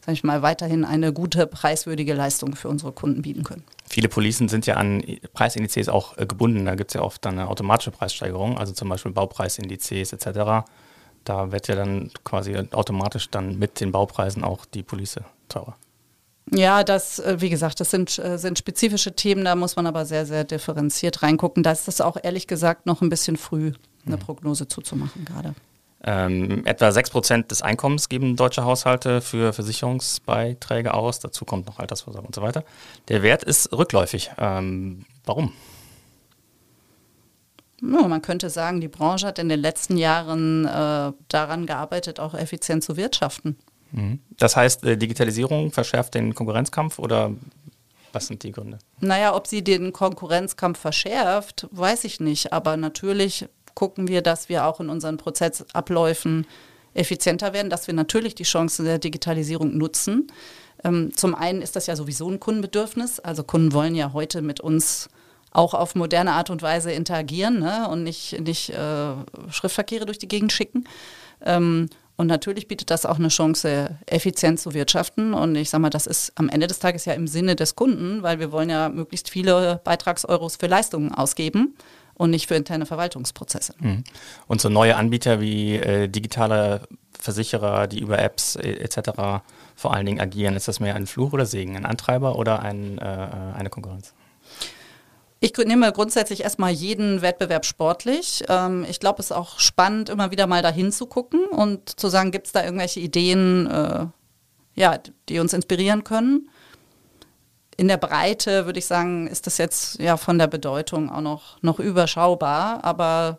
sage 0.00 0.14
ich 0.14 0.24
mal, 0.24 0.40
weiterhin 0.40 0.86
eine 0.86 1.12
gute, 1.12 1.46
preiswürdige 1.46 2.14
Leistung 2.14 2.56
für 2.56 2.68
unsere 2.68 2.92
Kunden 2.92 3.20
bieten 3.20 3.44
können. 3.44 3.62
Viele 3.86 4.08
Policen 4.08 4.48
sind 4.48 4.64
ja 4.64 4.76
an 4.76 5.02
Preisindizes 5.34 5.90
auch 5.90 6.16
äh, 6.16 6.24
gebunden. 6.24 6.64
Da 6.64 6.76
gibt 6.76 6.92
es 6.92 6.94
ja 6.94 7.02
oft 7.02 7.26
eine 7.26 7.46
automatische 7.46 7.90
Preissteigerung, 7.90 8.56
also 8.56 8.72
zum 8.72 8.88
Beispiel 8.88 9.12
Baupreisindizes 9.12 10.14
etc 10.14 10.64
da 11.24 11.52
wird 11.52 11.68
ja 11.68 11.74
dann 11.74 12.10
quasi 12.24 12.56
automatisch 12.72 13.30
dann 13.30 13.58
mit 13.58 13.80
den 13.80 13.92
Baupreisen 13.92 14.44
auch 14.44 14.64
die 14.66 14.82
Police 14.82 15.20
teurer. 15.48 15.76
Ja, 16.50 16.84
das, 16.84 17.18
äh, 17.18 17.40
wie 17.40 17.48
gesagt, 17.48 17.80
das 17.80 17.90
sind, 17.90 18.18
äh, 18.18 18.38
sind 18.38 18.58
spezifische 18.58 19.16
Themen, 19.16 19.44
da 19.44 19.54
muss 19.54 19.76
man 19.76 19.86
aber 19.86 20.04
sehr, 20.04 20.26
sehr 20.26 20.44
differenziert 20.44 21.22
reingucken. 21.22 21.62
Da 21.62 21.72
ist 21.72 21.88
es 21.88 22.00
auch 22.00 22.18
ehrlich 22.22 22.46
gesagt 22.46 22.86
noch 22.86 23.00
ein 23.00 23.08
bisschen 23.08 23.36
früh, 23.36 23.72
eine 24.06 24.16
mhm. 24.16 24.20
Prognose 24.20 24.68
zuzumachen 24.68 25.24
gerade. 25.24 25.54
Ähm, 26.06 26.66
etwa 26.66 26.88
6% 26.88 27.48
des 27.48 27.62
Einkommens 27.62 28.10
geben 28.10 28.36
deutsche 28.36 28.64
Haushalte 28.64 29.22
für 29.22 29.54
Versicherungsbeiträge 29.54 30.92
aus. 30.92 31.18
Dazu 31.18 31.46
kommt 31.46 31.66
noch 31.66 31.78
Altersvorsorge 31.78 32.26
und 32.26 32.34
so 32.34 32.42
weiter. 32.42 32.62
Der 33.08 33.22
Wert 33.22 33.42
ist 33.42 33.72
rückläufig. 33.72 34.32
Ähm, 34.36 35.06
warum? 35.24 35.54
Ja, 37.82 38.08
man 38.08 38.22
könnte 38.22 38.50
sagen, 38.50 38.80
die 38.80 38.88
Branche 38.88 39.26
hat 39.26 39.38
in 39.38 39.48
den 39.48 39.60
letzten 39.60 39.96
Jahren 39.96 40.64
äh, 40.64 41.12
daran 41.28 41.66
gearbeitet, 41.66 42.20
auch 42.20 42.34
effizient 42.34 42.84
zu 42.84 42.96
wirtschaften. 42.96 43.56
Mhm. 43.92 44.20
Das 44.36 44.56
heißt, 44.56 44.84
äh, 44.84 44.96
Digitalisierung 44.96 45.70
verschärft 45.70 46.14
den 46.14 46.34
Konkurrenzkampf 46.34 46.98
oder 46.98 47.32
was 48.12 48.28
sind 48.28 48.42
die 48.42 48.52
Gründe? 48.52 48.78
Naja, 49.00 49.34
ob 49.34 49.46
sie 49.46 49.62
den 49.62 49.92
Konkurrenzkampf 49.92 50.78
verschärft, 50.78 51.66
weiß 51.72 52.04
ich 52.04 52.20
nicht. 52.20 52.52
Aber 52.52 52.76
natürlich 52.76 53.46
gucken 53.74 54.08
wir, 54.08 54.22
dass 54.22 54.48
wir 54.48 54.66
auch 54.66 54.80
in 54.80 54.88
unseren 54.88 55.16
Prozessabläufen 55.16 56.46
effizienter 56.94 57.52
werden, 57.52 57.70
dass 57.70 57.88
wir 57.88 57.94
natürlich 57.94 58.34
die 58.36 58.44
Chancen 58.44 58.84
der 58.84 58.98
Digitalisierung 58.98 59.76
nutzen. 59.76 60.28
Ähm, 60.84 61.12
zum 61.16 61.34
einen 61.34 61.60
ist 61.60 61.76
das 61.76 61.86
ja 61.86 61.96
sowieso 61.96 62.30
ein 62.30 62.40
Kundenbedürfnis. 62.40 63.18
Also 63.18 63.42
Kunden 63.42 63.72
wollen 63.72 63.94
ja 63.94 64.12
heute 64.12 64.42
mit 64.42 64.60
uns 64.60 65.08
auch 65.54 65.72
auf 65.72 65.94
moderne 65.94 66.32
Art 66.32 66.50
und 66.50 66.60
Weise 66.60 66.92
interagieren 66.92 67.60
ne? 67.60 67.88
und 67.88 68.02
nicht, 68.02 68.38
nicht 68.40 68.70
äh, 68.70 69.12
Schriftverkehre 69.48 70.04
durch 70.04 70.18
die 70.18 70.28
Gegend 70.28 70.52
schicken. 70.52 70.84
Ähm, 71.42 71.88
und 72.16 72.26
natürlich 72.26 72.68
bietet 72.68 72.90
das 72.90 73.06
auch 73.06 73.18
eine 73.18 73.28
Chance, 73.28 73.96
effizient 74.06 74.60
zu 74.60 74.74
wirtschaften. 74.74 75.32
Und 75.34 75.56
ich 75.56 75.70
sage 75.70 75.82
mal, 75.82 75.90
das 75.90 76.06
ist 76.06 76.32
am 76.36 76.48
Ende 76.48 76.66
des 76.66 76.78
Tages 76.78 77.06
ja 77.06 77.14
im 77.14 77.26
Sinne 77.26 77.56
des 77.56 77.74
Kunden, 77.74 78.22
weil 78.22 78.38
wir 78.38 78.52
wollen 78.52 78.70
ja 78.70 78.88
möglichst 78.88 79.30
viele 79.30 79.80
Beitragseuros 79.82 80.56
für 80.56 80.66
Leistungen 80.66 81.12
ausgeben 81.12 81.76
und 82.14 82.30
nicht 82.30 82.46
für 82.46 82.54
interne 82.54 82.86
Verwaltungsprozesse. 82.86 83.74
Mhm. 83.78 84.04
Und 84.46 84.60
so 84.60 84.68
neue 84.68 84.96
Anbieter 84.96 85.40
wie 85.40 85.76
äh, 85.76 86.08
digitale 86.08 86.82
Versicherer, 87.18 87.86
die 87.86 88.00
über 88.00 88.18
Apps 88.18 88.56
äh, 88.56 88.74
etc. 88.74 89.42
vor 89.74 89.94
allen 89.94 90.06
Dingen 90.06 90.20
agieren, 90.20 90.54
ist 90.54 90.68
das 90.68 90.78
mehr 90.78 90.94
ein 90.94 91.06
Fluch 91.06 91.32
oder 91.32 91.46
Segen, 91.46 91.76
ein 91.76 91.86
Antreiber 91.86 92.36
oder 92.36 92.60
ein, 92.62 92.98
äh, 92.98 93.24
äh 93.24 93.54
eine 93.54 93.70
Konkurrenz? 93.70 94.14
Ich 95.44 95.54
nehme 95.58 95.92
grundsätzlich 95.92 96.42
erstmal 96.42 96.70
jeden 96.70 97.20
Wettbewerb 97.20 97.66
sportlich. 97.66 98.42
Ähm, 98.48 98.86
ich 98.88 98.98
glaube, 98.98 99.20
es 99.20 99.26
ist 99.26 99.36
auch 99.36 99.58
spannend, 99.58 100.08
immer 100.08 100.30
wieder 100.30 100.46
mal 100.46 100.62
dahin 100.62 100.90
zu 100.90 101.04
gucken 101.04 101.44
und 101.48 102.00
zu 102.00 102.08
sagen, 102.08 102.30
gibt 102.30 102.46
es 102.46 102.52
da 102.52 102.64
irgendwelche 102.64 103.00
Ideen, 103.00 103.66
äh, 103.66 104.06
ja, 104.74 104.98
die 105.28 105.38
uns 105.40 105.52
inspirieren 105.52 106.02
können. 106.02 106.48
In 107.76 107.88
der 107.88 107.98
Breite 107.98 108.64
würde 108.64 108.78
ich 108.78 108.86
sagen, 108.86 109.26
ist 109.26 109.46
das 109.46 109.58
jetzt 109.58 110.00
ja 110.00 110.16
von 110.16 110.38
der 110.38 110.46
Bedeutung 110.46 111.10
auch 111.10 111.20
noch, 111.20 111.62
noch 111.62 111.78
überschaubar, 111.78 112.82
aber 112.82 113.36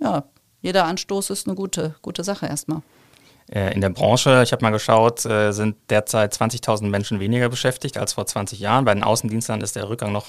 ja, 0.00 0.24
jeder 0.60 0.86
Anstoß 0.86 1.30
ist 1.30 1.46
eine 1.46 1.54
gute, 1.54 1.94
gute 2.02 2.24
Sache 2.24 2.46
erstmal. 2.46 2.82
Äh, 3.48 3.72
in 3.74 3.80
der 3.80 3.90
Branche, 3.90 4.42
ich 4.42 4.50
habe 4.50 4.64
mal 4.64 4.70
geschaut, 4.70 5.24
äh, 5.24 5.52
sind 5.52 5.76
derzeit 5.88 6.34
20.000 6.34 6.88
Menschen 6.88 7.20
weniger 7.20 7.48
beschäftigt 7.48 7.96
als 7.96 8.14
vor 8.14 8.26
20 8.26 8.58
Jahren. 8.58 8.84
Bei 8.84 8.92
den 8.92 9.04
Außendienstlern 9.04 9.60
ist 9.60 9.76
der 9.76 9.88
Rückgang 9.88 10.10
noch 10.10 10.26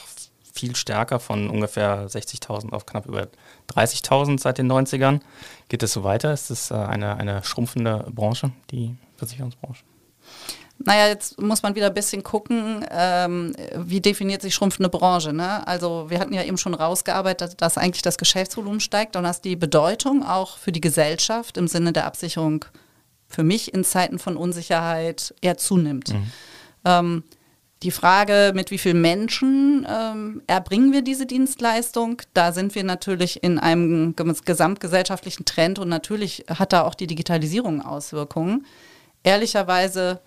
viel 0.53 0.75
stärker 0.75 1.19
von 1.19 1.49
ungefähr 1.49 2.07
60.000 2.07 2.71
auf 2.71 2.85
knapp 2.85 3.05
über 3.05 3.27
30.000 3.73 4.39
seit 4.39 4.57
den 4.57 4.71
90ern. 4.71 5.21
Geht 5.67 5.83
es 5.83 5.93
so 5.93 6.03
weiter? 6.03 6.33
Ist 6.33 6.49
es 6.49 6.71
äh, 6.71 6.75
eine, 6.75 7.17
eine 7.17 7.43
schrumpfende 7.43 8.07
Branche, 8.11 8.51
die 8.71 8.95
Versicherungsbranche? 9.17 9.83
Naja, 10.85 11.07
jetzt 11.07 11.41
muss 11.41 11.61
man 11.61 11.75
wieder 11.75 11.87
ein 11.87 11.93
bisschen 11.93 12.23
gucken, 12.23 12.85
ähm, 12.89 13.53
wie 13.75 13.99
definiert 13.99 14.41
sich 14.41 14.55
schrumpfende 14.55 14.87
Branche. 14.87 15.33
Ne? 15.33 15.67
Also 15.67 16.09
wir 16.09 16.19
hatten 16.19 16.33
ja 16.33 16.43
eben 16.43 16.57
schon 16.57 16.73
rausgearbeitet, 16.73 17.61
dass 17.61 17.77
eigentlich 17.77 18.01
das 18.01 18.17
Geschäftsvolumen 18.17 18.79
steigt 18.79 19.17
und 19.17 19.23
dass 19.23 19.41
die 19.41 19.57
Bedeutung 19.57 20.25
auch 20.25 20.57
für 20.57 20.71
die 20.71 20.79
Gesellschaft 20.79 21.57
im 21.57 21.67
Sinne 21.67 21.91
der 21.91 22.05
Absicherung 22.05 22.63
für 23.27 23.43
mich 23.43 23.73
in 23.73 23.83
Zeiten 23.83 24.19
von 24.19 24.37
Unsicherheit 24.37 25.35
eher 25.41 25.57
zunimmt. 25.57 26.13
Mhm. 26.13 26.31
Ähm, 26.85 27.23
die 27.83 27.91
Frage, 27.91 28.51
mit 28.53 28.71
wie 28.71 28.77
vielen 28.77 28.99
Menschen 29.01 29.87
ähm, 29.89 30.41
erbringen 30.47 30.91
wir 30.91 31.01
diese 31.01 31.25
Dienstleistung, 31.25 32.21
da 32.33 32.51
sind 32.51 32.75
wir 32.75 32.83
natürlich 32.83 33.41
in 33.41 33.57
einem 33.57 34.15
gesamtgesellschaftlichen 34.15 35.45
Trend 35.45 35.79
und 35.79 35.87
natürlich 35.87 36.45
hat 36.49 36.73
da 36.73 36.83
auch 36.83 36.95
die 36.95 37.07
Digitalisierung 37.07 37.81
Auswirkungen. 37.81 38.65
Ehrlicherweise 39.23 40.19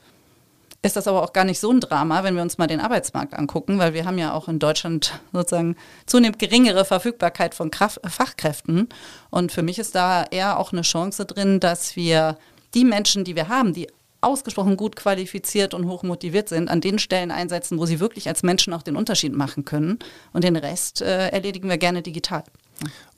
ist 0.81 0.97
das 0.97 1.07
aber 1.07 1.23
auch 1.23 1.33
gar 1.33 1.45
nicht 1.45 1.61
so 1.61 1.71
ein 1.71 1.81
Drama, 1.81 2.25
wenn 2.25 2.35
wir 2.35 2.43
uns 2.43 2.59
mal 2.59 2.67
den 2.67 2.81
Arbeitsmarkt 2.81 3.35
angucken, 3.35 3.79
weil 3.79 3.95
wir 3.95 4.05
haben 4.05 4.19
ja 4.19 4.33
auch 4.33 4.49
in 4.49 4.59
Deutschland 4.59 5.21
sozusagen 5.33 5.77
zunehmend 6.07 6.39
geringere 6.39 6.85
Verfügbarkeit 6.85 7.55
von 7.55 7.71
Kraft 7.71 8.01
Fachkräften. 8.05 8.89
Und 9.31 9.53
für 9.53 9.63
mich 9.63 9.79
ist 9.79 9.95
da 9.95 10.25
eher 10.31 10.59
auch 10.59 10.73
eine 10.73 10.83
Chance 10.83 11.25
drin, 11.27 11.61
dass 11.61 11.97
wir 11.97 12.37
die 12.75 12.85
Menschen, 12.85 13.25
die 13.25 13.37
wir 13.37 13.49
haben, 13.49 13.75
die 13.75 13.89
ausgesprochen 14.23 14.77
gut 14.77 14.97
qualifiziert 14.97 15.75
und 15.75 15.87
hoch 15.87 16.03
motiviert 16.03 16.49
sind, 16.49 16.71
an 16.71 16.81
den 16.81 16.99
Stellen 16.99 17.31
einsetzen, 17.31 17.79
wo 17.79 17.87
sie 17.87 18.01
wirklich 18.01 18.29
als 18.29 18.43
Menschen 18.43 18.73
auch 18.73 18.83
den 18.83 18.97
Unterschied 18.97 19.35
machen 19.35 19.65
können. 19.65 19.99
Und 20.33 20.45
den 20.45 20.57
Rest 20.57 21.03
äh, 21.03 21.29
erledigen 21.29 21.69
wir 21.69 21.79
gerne 21.79 22.03
digital. 22.03 22.45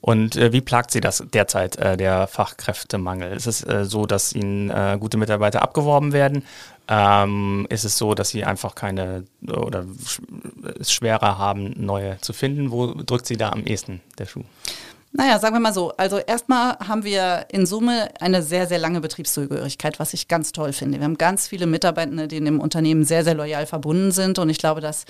Und 0.01 0.35
äh, 0.35 0.51
wie 0.51 0.61
plagt 0.61 0.91
Sie 0.91 1.01
das 1.01 1.23
derzeit, 1.33 1.77
äh, 1.77 1.97
der 1.97 2.27
Fachkräftemangel? 2.27 3.31
Ist 3.33 3.47
es 3.47 3.63
äh, 3.63 3.85
so, 3.85 4.05
dass 4.05 4.33
Ihnen 4.33 4.69
äh, 4.69 4.97
gute 4.99 5.17
Mitarbeiter 5.17 5.61
abgeworben 5.61 6.13
werden? 6.13 6.43
Ähm, 6.87 7.65
ist 7.69 7.83
es 7.83 7.97
so, 7.97 8.13
dass 8.13 8.29
Sie 8.29 8.43
einfach 8.43 8.75
keine 8.75 9.23
oder 9.47 9.85
es 10.79 10.91
schwerer 10.91 11.37
haben, 11.37 11.73
neue 11.77 12.19
zu 12.21 12.33
finden? 12.33 12.71
Wo 12.71 12.93
drückt 12.93 13.25
Sie 13.25 13.37
da 13.37 13.49
am 13.49 13.65
ehesten 13.65 14.01
der 14.19 14.27
Schuh? 14.27 14.43
Naja, 15.17 15.39
sagen 15.39 15.55
wir 15.55 15.61
mal 15.61 15.73
so. 15.73 15.93
Also 15.95 16.17
erstmal 16.17 16.77
haben 16.79 17.05
wir 17.05 17.45
in 17.49 17.65
Summe 17.65 18.09
eine 18.19 18.41
sehr, 18.41 18.67
sehr 18.67 18.79
lange 18.79 18.99
Betriebszugehörigkeit, 18.99 19.97
was 19.97 20.13
ich 20.13 20.27
ganz 20.27 20.51
toll 20.51 20.73
finde. 20.73 20.97
Wir 20.99 21.05
haben 21.05 21.17
ganz 21.17 21.47
viele 21.47 21.67
Mitarbeitende, 21.67 22.27
die 22.27 22.35
in 22.35 22.43
dem 22.43 22.59
Unternehmen 22.59 23.05
sehr, 23.05 23.23
sehr 23.23 23.33
loyal 23.33 23.65
verbunden 23.65 24.11
sind. 24.11 24.39
Und 24.39 24.49
ich 24.49 24.57
glaube, 24.57 24.81
dass 24.81 25.05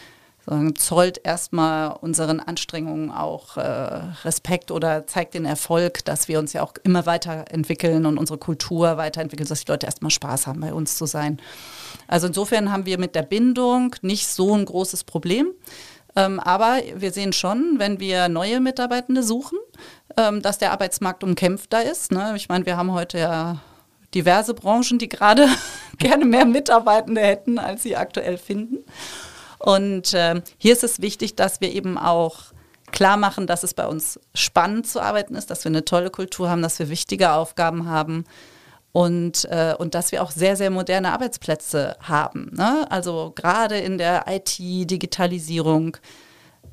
zollt 0.76 1.22
erstmal 1.24 1.98
unseren 2.02 2.40
Anstrengungen 2.40 3.10
auch 3.10 3.58
äh, 3.58 3.62
Respekt 4.24 4.70
oder 4.70 5.08
zeigt 5.08 5.34
den 5.34 5.44
Erfolg, 5.46 6.06
dass 6.06 6.28
wir 6.28 6.38
uns 6.38 6.54
ja 6.54 6.62
auch 6.62 6.74
immer 6.84 7.08
weiterentwickeln 7.08 8.06
und 8.06 8.20
unsere 8.20 8.38
Kultur 8.38 8.98
weiterentwickeln, 8.98 9.50
dass 9.50 9.66
die 9.66 9.72
Leute 9.72 9.88
erstmal 9.88 10.12
Spaß 10.12 10.46
haben, 10.46 10.62
bei 10.62 10.72
uns 10.72 10.98
zu 10.98 11.08
sein. 11.08 11.42
Also 12.08 12.28
insofern 12.28 12.72
haben 12.72 12.86
wir 12.86 13.00
mit 13.00 13.16
der 13.16 13.24
Bindung 13.24 13.96
nicht 14.04 14.28
so 14.28 14.54
ein 14.54 14.66
großes 14.66 15.04
Problem. 15.04 15.48
Ähm, 16.16 16.40
aber 16.40 16.80
wir 16.96 17.12
sehen 17.12 17.34
schon, 17.34 17.76
wenn 17.78 18.00
wir 18.00 18.30
neue 18.30 18.60
Mitarbeitende 18.60 19.22
suchen, 19.22 19.58
ähm, 20.18 20.42
dass 20.42 20.58
der 20.58 20.72
Arbeitsmarkt 20.72 21.24
umkämpfter 21.24 21.84
ist. 21.84 22.12
Ne? 22.12 22.34
Ich 22.36 22.48
meine, 22.48 22.66
wir 22.66 22.78
haben 22.78 22.94
heute 22.94 23.20
ja 23.20 23.58
diverse 24.14 24.54
Branchen, 24.54 24.98
die 24.98 25.10
gerade 25.10 25.48
gerne 25.98 26.26
mehr 26.26 26.46
Mitarbeitende 26.46 27.22
hätten, 27.22 27.60
als 27.60 27.84
sie 27.84 27.98
aktuell 27.98 28.38
finden. 28.38 28.86
Und 29.60 30.14
äh, 30.14 30.42
hier 30.58 30.74
ist 30.74 30.84
es 30.84 31.02
wichtig, 31.02 31.36
dass 31.36 31.60
wir 31.60 31.74
eben 31.74 31.98
auch 31.98 32.54
klar 32.92 33.18
machen, 33.18 33.46
dass 33.46 33.64
es 33.64 33.74
bei 33.74 33.88
uns 33.88 34.20
spannend 34.34 34.88
zu 34.88 35.02
arbeiten 35.02 35.36
ist, 35.36 35.50
dass 35.50 35.66
wir 35.66 35.70
eine 35.70 35.84
tolle 35.84 36.12
Kultur 36.12 36.50
haben, 36.50 36.62
dass 36.62 36.80
wir 36.80 36.90
wichtige 36.90 37.32
Aufgaben 37.32 37.90
haben 37.90 38.26
und, 38.96 39.44
äh, 39.52 39.76
und 39.78 39.94
dass 39.94 40.14
wir 40.14 40.24
auch 40.24 40.32
sehr, 40.32 40.56
sehr 40.56 40.70
moderne 40.70 41.12
Arbeitsplätze 41.12 41.98
haben. 42.00 42.50
Ne? 42.54 42.90
Also 42.90 43.34
gerade 43.36 43.78
in 43.78 43.98
der 43.98 44.24
IT, 44.30 44.58
Digitalisierung, 44.58 45.98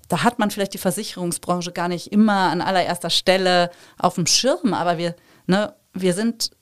da 0.09 0.23
hat 0.23 0.39
man 0.39 0.53
vielleicht 0.53 0.73
die 0.73 0.79
Versicherungsbranche 0.79 1.73
gar 1.73 1.89
nicht 1.89 2.13
immer 2.13 2.51
an 2.53 2.61
allererster 2.61 3.11
Stelle 3.11 3.73
auf 3.99 4.15
dem 4.15 4.29
Schirm, 4.29 4.73
aber 4.73 4.99
wir, 4.99 5.17
ne, 5.49 5.75
wir 5.95 6.15
sind 6.15 6.53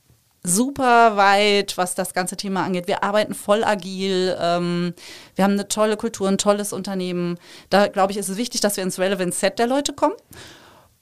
super 0.43 1.19
weit, 1.19 1.77
was 1.77 1.95
das 1.95 2.15
ganze 2.15 2.39
Thema 2.39 2.65
angeht. 2.65 2.89
Wir 2.89 3.05
arbeiten 3.05 3.35
voll 3.35 3.63
agil. 3.63 4.35
Ähm, 4.41 4.95
wir 5.35 5.45
haben 5.45 5.53
eine 5.53 5.69
tolle 5.69 5.99
Kultur, 5.99 6.27
ein 6.29 6.39
tolles 6.39 6.73
Unternehmen. 6.73 7.37
Da 7.69 7.89
glaube 7.89 8.13
ich, 8.13 8.19
ist 8.19 8.31
es 8.31 8.39
wichtig, 8.39 8.63
dass 8.63 8.79
wir 8.79 8.85
ins 8.85 8.99
Relevant 8.99 9.35
Set 9.35 9.59
der 9.59 9.67
Leute 9.67 9.93
kommen. 9.93 10.15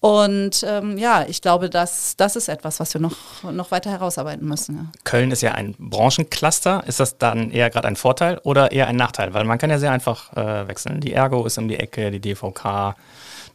Und 0.01 0.65
ähm, 0.65 0.97
ja, 0.97 1.25
ich 1.27 1.43
glaube, 1.43 1.69
dass 1.69 2.17
das 2.17 2.37
ist 2.37 2.49
etwas, 2.49 2.79
was 2.79 2.95
wir 2.95 3.01
noch, 3.01 3.43
noch 3.43 3.73
weiter 3.73 3.91
herausarbeiten 3.91 4.47
müssen. 4.47 4.77
Ja. 4.77 4.85
Köln 5.03 5.33
ist 5.33 5.43
ja 5.43 5.53
ein 5.53 5.75
Branchencluster. 5.77 6.85
Ist 6.87 7.01
das 7.01 7.19
dann 7.19 7.51
eher 7.51 7.69
gerade 7.69 7.89
ein 7.89 7.97
Vorteil 7.97 8.39
oder 8.45 8.71
eher 8.71 8.87
ein 8.87 8.95
Nachteil? 8.95 9.35
Weil 9.35 9.45
man 9.45 9.59
kann 9.59 9.71
ja 9.71 9.79
sehr 9.79 9.91
einfach 9.91 10.33
äh, 10.37 10.69
wechseln. 10.69 11.01
Die 11.01 11.13
Ergo 11.13 11.45
ist 11.47 11.59
um 11.59 11.67
die 11.67 11.77
Ecke, 11.77 12.13
die 12.13 12.21
DVK, 12.21 12.95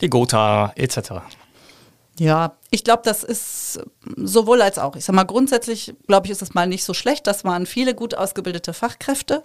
die 0.01 0.09
Gotha 0.09 0.73
etc. 0.75 1.21
Ja, 2.19 2.57
ich 2.71 2.83
glaube, 2.83 3.03
das 3.05 3.23
ist 3.23 3.79
sowohl 4.17 4.61
als 4.61 4.77
auch. 4.77 4.97
Ich 4.97 5.05
sag 5.05 5.15
mal, 5.15 5.23
grundsätzlich 5.23 5.95
glaube 6.07 6.27
ich, 6.27 6.31
ist 6.31 6.41
es 6.41 6.53
mal 6.53 6.67
nicht 6.67 6.83
so 6.83 6.93
schlecht, 6.93 7.25
dass 7.25 7.45
man 7.45 7.65
viele 7.65 7.95
gut 7.95 8.15
ausgebildete 8.15 8.73
Fachkräfte 8.73 9.43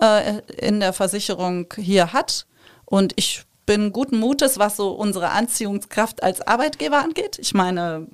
äh, 0.00 0.38
in 0.56 0.80
der 0.80 0.94
Versicherung 0.94 1.66
hier 1.76 2.14
hat. 2.14 2.46
Und 2.86 3.12
ich 3.16 3.44
bin 3.70 3.92
guten 3.92 4.18
Mutes, 4.18 4.58
was 4.58 4.76
so 4.76 4.90
unsere 4.90 5.30
Anziehungskraft 5.30 6.24
als 6.24 6.40
Arbeitgeber 6.40 6.98
angeht. 6.98 7.38
Ich 7.38 7.54
meine, 7.54 8.08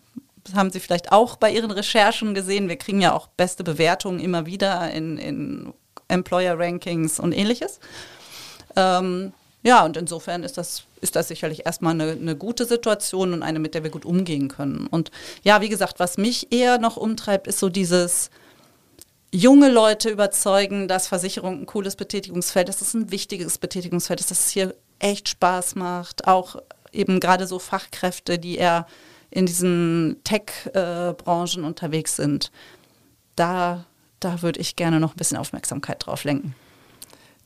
haben 0.55 0.71
Sie 0.71 0.81
vielleicht 0.81 1.13
auch 1.13 1.37
bei 1.37 1.51
Ihren 1.51 1.71
Recherchen 1.71 2.35
gesehen. 2.35 2.69
Wir 2.69 2.77
kriegen 2.77 3.01
ja 3.01 3.15
auch 3.15 3.27
beste 3.29 3.65
Bewertungen 3.65 4.21
immer 4.21 4.45
wieder 4.45 4.91
in, 4.91 5.17
in 5.17 5.73
Employer-Rankings 6.09 7.19
und 7.19 7.33
ähnliches. 7.33 7.81
Ähm, 8.77 9.33
ja, 9.63 9.83
und 9.83 9.97
insofern 9.97 10.43
ist 10.43 10.59
das, 10.59 10.83
ist 11.01 11.17
das 11.17 11.29
sicherlich 11.29 11.65
erstmal 11.65 11.95
eine, 11.95 12.11
eine 12.11 12.37
gute 12.37 12.67
Situation 12.67 13.33
und 13.33 13.43
eine, 13.43 13.59
mit 13.59 13.73
der 13.73 13.83
wir 13.83 13.91
gut 13.91 14.05
umgehen 14.05 14.49
können. 14.49 14.87
Und 14.89 15.11
ja, 15.43 15.63
wie 15.63 15.71
gesagt, 15.71 16.01
was 16.01 16.19
mich 16.19 16.53
eher 16.53 16.77
noch 16.77 16.99
umtreibt, 16.99 17.47
ist 17.47 17.61
so 17.61 17.71
dieses 17.71 18.29
junge 19.33 19.71
Leute 19.71 20.11
überzeugen, 20.11 20.87
dass 20.87 21.09
Versicherung 21.09 21.63
ein 21.63 21.67
cooles 21.67 21.97
Betätigungsfeld 21.97 22.69
ist, 22.69 22.83
dass 22.83 22.89
es 22.89 22.95
ein 22.95 23.11
wichtiges 23.11 23.57
Betätigungsfeld 23.57 24.21
ist, 24.21 24.31
dass 24.31 24.41
es 24.41 24.51
hier 24.51 24.75
echt 24.99 25.29
Spaß 25.29 25.75
macht. 25.75 26.27
Auch 26.27 26.57
eben 26.93 27.21
gerade 27.21 27.47
so 27.47 27.59
Fachkräfte, 27.59 28.39
die 28.39 28.57
eher 28.57 28.87
in 29.31 29.47
diesen 29.47 30.17
Tech-Branchen 30.25 31.65
unterwegs 31.65 32.17
sind. 32.17 32.51
Da, 33.35 33.85
da 34.21 34.43
würde 34.43 34.61
ich 34.61 34.77
gerne 34.77 35.01
noch 35.01 35.13
ein 35.13 35.17
bisschen 35.17 35.37
Aufmerksamkeit 35.37 36.07
drauf 36.07 36.25
lenken. 36.25 36.55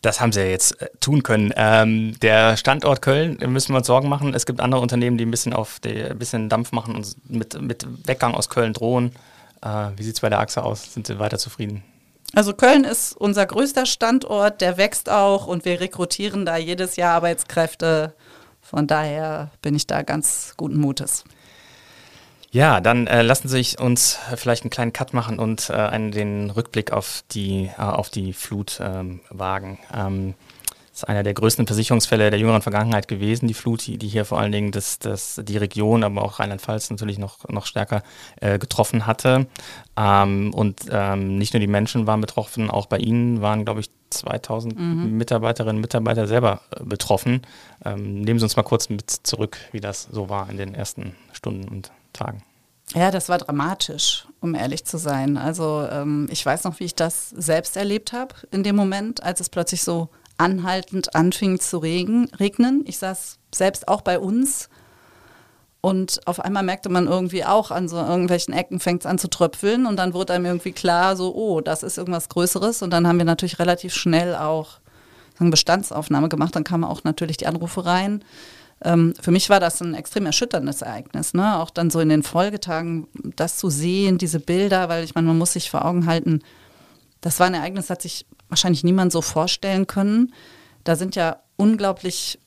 Das 0.02 0.20
haben 0.20 0.32
sie 0.32 0.40
ja 0.40 0.46
jetzt 0.46 0.80
äh, 0.80 0.88
tun 1.00 1.22
können. 1.22 1.52
Ähm, 1.56 2.18
der 2.20 2.56
Standort 2.56 3.02
Köln, 3.02 3.38
müssen 3.48 3.72
wir 3.72 3.78
uns 3.78 3.86
Sorgen 3.86 4.08
machen. 4.08 4.32
Es 4.34 4.46
gibt 4.46 4.60
andere 4.60 4.80
Unternehmen, 4.80 5.18
die 5.18 5.26
ein 5.26 5.30
bisschen 5.30 5.52
auf 5.52 5.78
die, 5.80 6.02
ein 6.02 6.18
bisschen 6.18 6.48
Dampf 6.48 6.72
machen 6.72 6.94
und 6.94 7.16
mit, 7.28 7.60
mit 7.60 7.86
Weggang 8.06 8.34
aus 8.34 8.48
Köln 8.48 8.72
drohen. 8.72 9.12
Äh, 9.62 9.88
wie 9.96 10.02
sieht 10.02 10.14
es 10.14 10.20
bei 10.20 10.30
der 10.30 10.40
Achse 10.40 10.62
aus? 10.62 10.94
Sind 10.94 11.06
Sie 11.06 11.18
weiter 11.18 11.38
zufrieden? 11.38 11.82
Also 12.34 12.54
Köln 12.54 12.84
ist 12.84 13.16
unser 13.16 13.44
größter 13.44 13.86
Standort, 13.86 14.60
der 14.60 14.76
wächst 14.76 15.10
auch 15.10 15.46
und 15.46 15.64
wir 15.64 15.80
rekrutieren 15.80 16.46
da 16.46 16.56
jedes 16.56 16.96
Jahr 16.96 17.14
Arbeitskräfte. 17.14 18.14
Von 18.60 18.86
daher 18.86 19.50
bin 19.62 19.74
ich 19.74 19.86
da 19.86 20.02
ganz 20.02 20.54
guten 20.56 20.78
Mutes. 20.78 21.24
Ja, 22.52 22.80
dann 22.80 23.06
äh, 23.06 23.22
lassen 23.22 23.48
Sie 23.48 23.76
uns 23.78 24.18
vielleicht 24.34 24.64
einen 24.64 24.70
kleinen 24.70 24.92
Cut 24.92 25.14
machen 25.14 25.38
und 25.38 25.70
äh, 25.70 25.74
einen, 25.74 26.10
den 26.10 26.50
Rückblick 26.50 26.92
auf 26.92 27.22
die, 27.30 27.70
äh, 27.78 27.80
auf 27.80 28.10
die 28.10 28.32
Flut 28.32 28.80
ähm, 28.82 29.20
wagen. 29.30 29.78
Ähm, 29.94 30.34
ist 31.00 31.08
einer 31.08 31.22
der 31.22 31.34
größten 31.34 31.66
Versicherungsfälle 31.66 32.30
der 32.30 32.38
jüngeren 32.38 32.62
Vergangenheit 32.62 33.08
gewesen, 33.08 33.48
die 33.48 33.54
Flut, 33.54 33.86
die, 33.86 33.98
die 33.98 34.08
hier 34.08 34.24
vor 34.24 34.38
allen 34.38 34.52
Dingen 34.52 34.70
das, 34.70 34.98
das, 34.98 35.40
die 35.42 35.56
Region, 35.56 36.04
aber 36.04 36.22
auch 36.22 36.38
Rheinland-Pfalz 36.38 36.90
natürlich 36.90 37.18
noch, 37.18 37.48
noch 37.48 37.66
stärker 37.66 38.02
äh, 38.40 38.58
getroffen 38.58 39.06
hatte. 39.06 39.46
Ähm, 39.96 40.52
und 40.54 40.82
ähm, 40.90 41.38
nicht 41.38 41.54
nur 41.54 41.60
die 41.60 41.66
Menschen 41.66 42.06
waren 42.06 42.20
betroffen, 42.20 42.70
auch 42.70 42.86
bei 42.86 42.98
Ihnen 42.98 43.40
waren, 43.40 43.64
glaube 43.64 43.80
ich, 43.80 43.90
2000 44.10 44.78
mhm. 44.78 45.16
Mitarbeiterinnen 45.16 45.76
und 45.76 45.82
Mitarbeiter 45.82 46.26
selber 46.26 46.60
äh, 46.70 46.84
betroffen. 46.84 47.42
Ähm, 47.84 48.20
nehmen 48.22 48.38
Sie 48.38 48.44
uns 48.44 48.56
mal 48.56 48.62
kurz 48.62 48.88
mit 48.88 49.10
zurück, 49.10 49.56
wie 49.72 49.80
das 49.80 50.08
so 50.10 50.28
war 50.28 50.50
in 50.50 50.56
den 50.56 50.74
ersten 50.74 51.14
Stunden 51.32 51.68
und 51.68 51.90
Tagen? 52.12 52.42
Ja, 52.94 53.12
das 53.12 53.28
war 53.28 53.38
dramatisch, 53.38 54.26
um 54.40 54.54
ehrlich 54.56 54.84
zu 54.84 54.98
sein. 54.98 55.36
Also 55.36 55.86
ähm, 55.90 56.26
ich 56.30 56.44
weiß 56.44 56.64
noch, 56.64 56.80
wie 56.80 56.84
ich 56.84 56.96
das 56.96 57.30
selbst 57.30 57.76
erlebt 57.76 58.12
habe 58.12 58.34
in 58.50 58.64
dem 58.64 58.74
Moment, 58.74 59.22
als 59.22 59.40
es 59.40 59.48
plötzlich 59.48 59.82
so 59.82 60.08
anhaltend 60.40 61.14
anfing 61.14 61.60
zu 61.60 61.78
regen, 61.78 62.28
regnen. 62.38 62.82
Ich 62.86 62.98
saß 62.98 63.38
selbst 63.54 63.88
auch 63.88 64.00
bei 64.00 64.18
uns 64.18 64.68
und 65.80 66.20
auf 66.26 66.40
einmal 66.40 66.62
merkte 66.62 66.88
man 66.90 67.06
irgendwie 67.06 67.44
auch 67.44 67.70
an 67.70 67.88
so 67.88 67.96
irgendwelchen 67.96 68.52
Ecken 68.52 68.80
fängt 68.80 69.02
es 69.02 69.06
an 69.06 69.18
zu 69.18 69.28
tröpfeln 69.28 69.86
und 69.86 69.96
dann 69.96 70.12
wurde 70.12 70.34
einem 70.34 70.44
irgendwie 70.44 70.72
klar, 70.72 71.16
so, 71.16 71.34
oh, 71.34 71.60
das 71.60 71.82
ist 71.82 71.96
irgendwas 71.96 72.28
Größeres. 72.28 72.82
Und 72.82 72.90
dann 72.90 73.06
haben 73.06 73.18
wir 73.18 73.24
natürlich 73.24 73.58
relativ 73.58 73.94
schnell 73.94 74.34
auch 74.36 74.80
eine 75.38 75.50
Bestandsaufnahme 75.50 76.28
gemacht. 76.28 76.54
Dann 76.54 76.64
kamen 76.64 76.84
auch 76.84 77.04
natürlich 77.04 77.38
die 77.38 77.46
Anrufe 77.46 77.86
rein. 77.86 78.22
Ähm, 78.82 79.14
für 79.20 79.30
mich 79.30 79.48
war 79.48 79.58
das 79.58 79.80
ein 79.80 79.94
extrem 79.94 80.26
erschütterndes 80.26 80.82
Ereignis. 80.82 81.32
Ne? 81.32 81.58
Auch 81.58 81.70
dann 81.70 81.90
so 81.90 82.00
in 82.00 82.10
den 82.10 82.22
Folgetagen 82.22 83.06
das 83.36 83.56
zu 83.56 83.70
sehen, 83.70 84.18
diese 84.18 84.40
Bilder, 84.40 84.90
weil 84.90 85.02
ich 85.02 85.14
meine, 85.14 85.28
man 85.28 85.38
muss 85.38 85.54
sich 85.54 85.70
vor 85.70 85.86
Augen 85.86 86.06
halten, 86.06 86.42
das 87.22 87.40
war 87.40 87.46
ein 87.46 87.54
Ereignis, 87.54 87.86
das 87.86 87.90
hat 87.90 88.02
sich 88.02 88.26
wahrscheinlich 88.50 88.84
niemand 88.84 89.12
so 89.12 89.22
vorstellen 89.22 89.86
können. 89.86 90.34
Da 90.84 90.96
sind 90.96 91.16
ja 91.16 91.40
unglaublich 91.56 92.38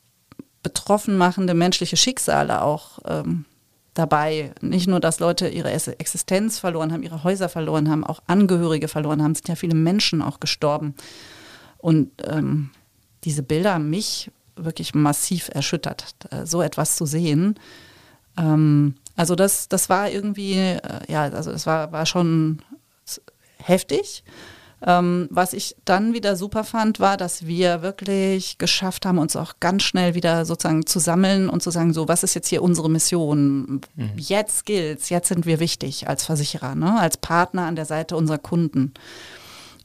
betroffen 0.62 1.18
machende 1.18 1.54
menschliche 1.54 1.98
Schicksale 1.98 2.62
auch 2.62 3.00
ähm, 3.06 3.46
dabei. 3.94 4.54
Nicht 4.62 4.88
nur, 4.88 5.00
dass 5.00 5.20
Leute 5.20 5.50
ihre 5.50 5.72
Existenz 5.72 6.60
verloren 6.60 6.94
haben, 6.94 7.04
ihre 7.04 7.24
Häuser 7.24 7.50
verloren 7.50 7.89
haben, 7.89 8.04
auch 8.04 8.22
Angehörige 8.28 8.88
verloren 8.88 9.22
haben, 9.22 9.34
es 9.34 9.39
sind 9.39 9.50
ja 9.50 9.56
viele 9.56 9.76
Menschen 9.76 10.22
auch 10.22 10.39
gestorben. 10.39 10.96
Und 11.78 12.12
ähm, 12.26 12.70
diese 13.24 13.44
Bilder 13.44 13.74
haben 13.74 13.89
mich 13.89 14.32
wirklich 14.56 14.96
massiv 14.96 15.50
erschüttert, 15.54 16.16
äh, 16.32 16.46
so 16.46 16.62
etwas 16.62 16.96
zu 16.96 17.06
sehen. 17.06 17.60
Ähm, 18.38 18.96
also 19.16 19.36
das, 19.36 19.68
das 19.68 19.89
war 19.89 20.10
irgendwie, 20.10 20.54
äh, 20.54 20.80
ja, 21.08 21.24
also 21.24 21.52
es 21.52 21.66
war, 21.66 21.92
war 21.92 22.06
schon 22.06 22.62
heftig. 23.58 24.24
Ähm, 24.86 25.28
was 25.32 25.54
ich 25.54 25.76
dann 25.86 26.13
wieder 26.13 26.36
super 26.36 26.65
fand, 26.65 27.00
war, 27.00 27.15
dass 27.15 27.46
wir 27.46 27.82
wirklich 27.82 28.58
geschafft 28.58 29.06
haben, 29.06 29.17
uns 29.17 29.36
auch 29.36 29.54
ganz 29.62 29.84
schnell 29.84 30.13
wieder 30.13 30.46
sozusagen 30.46 30.86
zu 30.86 31.00
sammeln 31.00 31.50
und 31.50 31.63
zu 31.63 31.72
sagen, 31.72 31.93
so, 31.93 32.10
was 32.10 32.24
ist 32.24 32.34
jetzt 32.34 32.50
hier 32.50 32.62
unsere 32.62 32.89
Mission? 32.89 33.82
Mhm. 33.96 34.12
Jetzt 34.17 34.65
gilt's, 34.65 35.10
jetzt 35.10 35.30
sind 35.30 35.46
wir 35.46 35.62
wichtig 35.62 36.10
als 36.10 36.26
Versicherer, 36.26 36.76
ne? 36.76 37.00
als 37.00 37.15
Partner 37.15 37.65
an 37.65 37.78
der 37.78 37.86
Seite 37.86 38.17
unserer 38.17 38.39
Kunden. 38.39 38.93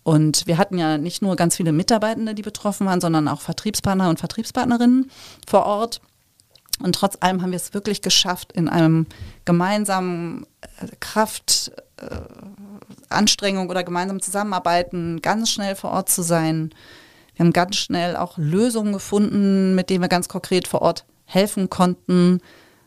Und 0.03 0.47
wir 0.47 0.59
hatten 0.59 0.79
ja 0.79 0.99
nicht 0.99 1.23
nur 1.23 1.37
ganz 1.37 1.57
viele 1.57 1.71
Mitarbeitende, 1.71 2.35
die 2.35 2.43
betroffen 2.43 2.87
waren, 2.87 3.01
sondern 3.01 3.29
auch 3.29 3.41
Vertriebspartner 3.41 4.09
und 4.09 4.19
Vertriebspartnerinnen 4.19 5.11
vor 5.47 5.65
Ort. 5.67 6.01
Und 6.83 6.95
trotz 6.95 7.19
allem 7.21 7.43
haben 7.43 7.51
wir 7.51 7.57
es 7.57 7.75
wirklich 7.75 8.03
geschafft, 8.03 8.53
in 8.53 8.69
einem 8.69 9.07
gemeinsamen 9.45 10.47
äh, 10.81 10.87
Kraft, 11.01 11.73
Anstrengung 13.09 13.71
oder 13.71 13.85
gemeinsamen 13.85 14.21
Zusammenarbeiten 14.21 15.21
ganz 15.23 15.51
schnell 15.51 15.75
vor 15.75 15.91
Ort 15.91 16.09
zu 16.09 16.23
sein. 16.23 16.71
Wir 17.35 17.45
haben 17.45 17.53
ganz 17.53 17.77
schnell 17.77 18.17
auch 18.17 18.37
Lösungen 18.37 18.93
gefunden, 18.93 19.75
mit 19.75 19.91
denen 19.91 20.03
wir 20.03 20.09
ganz 20.09 20.29
konkret 20.29 20.69
vor 20.69 20.83
Ort 20.83 21.05
helfen 21.25 21.71
konnten. 21.71 22.41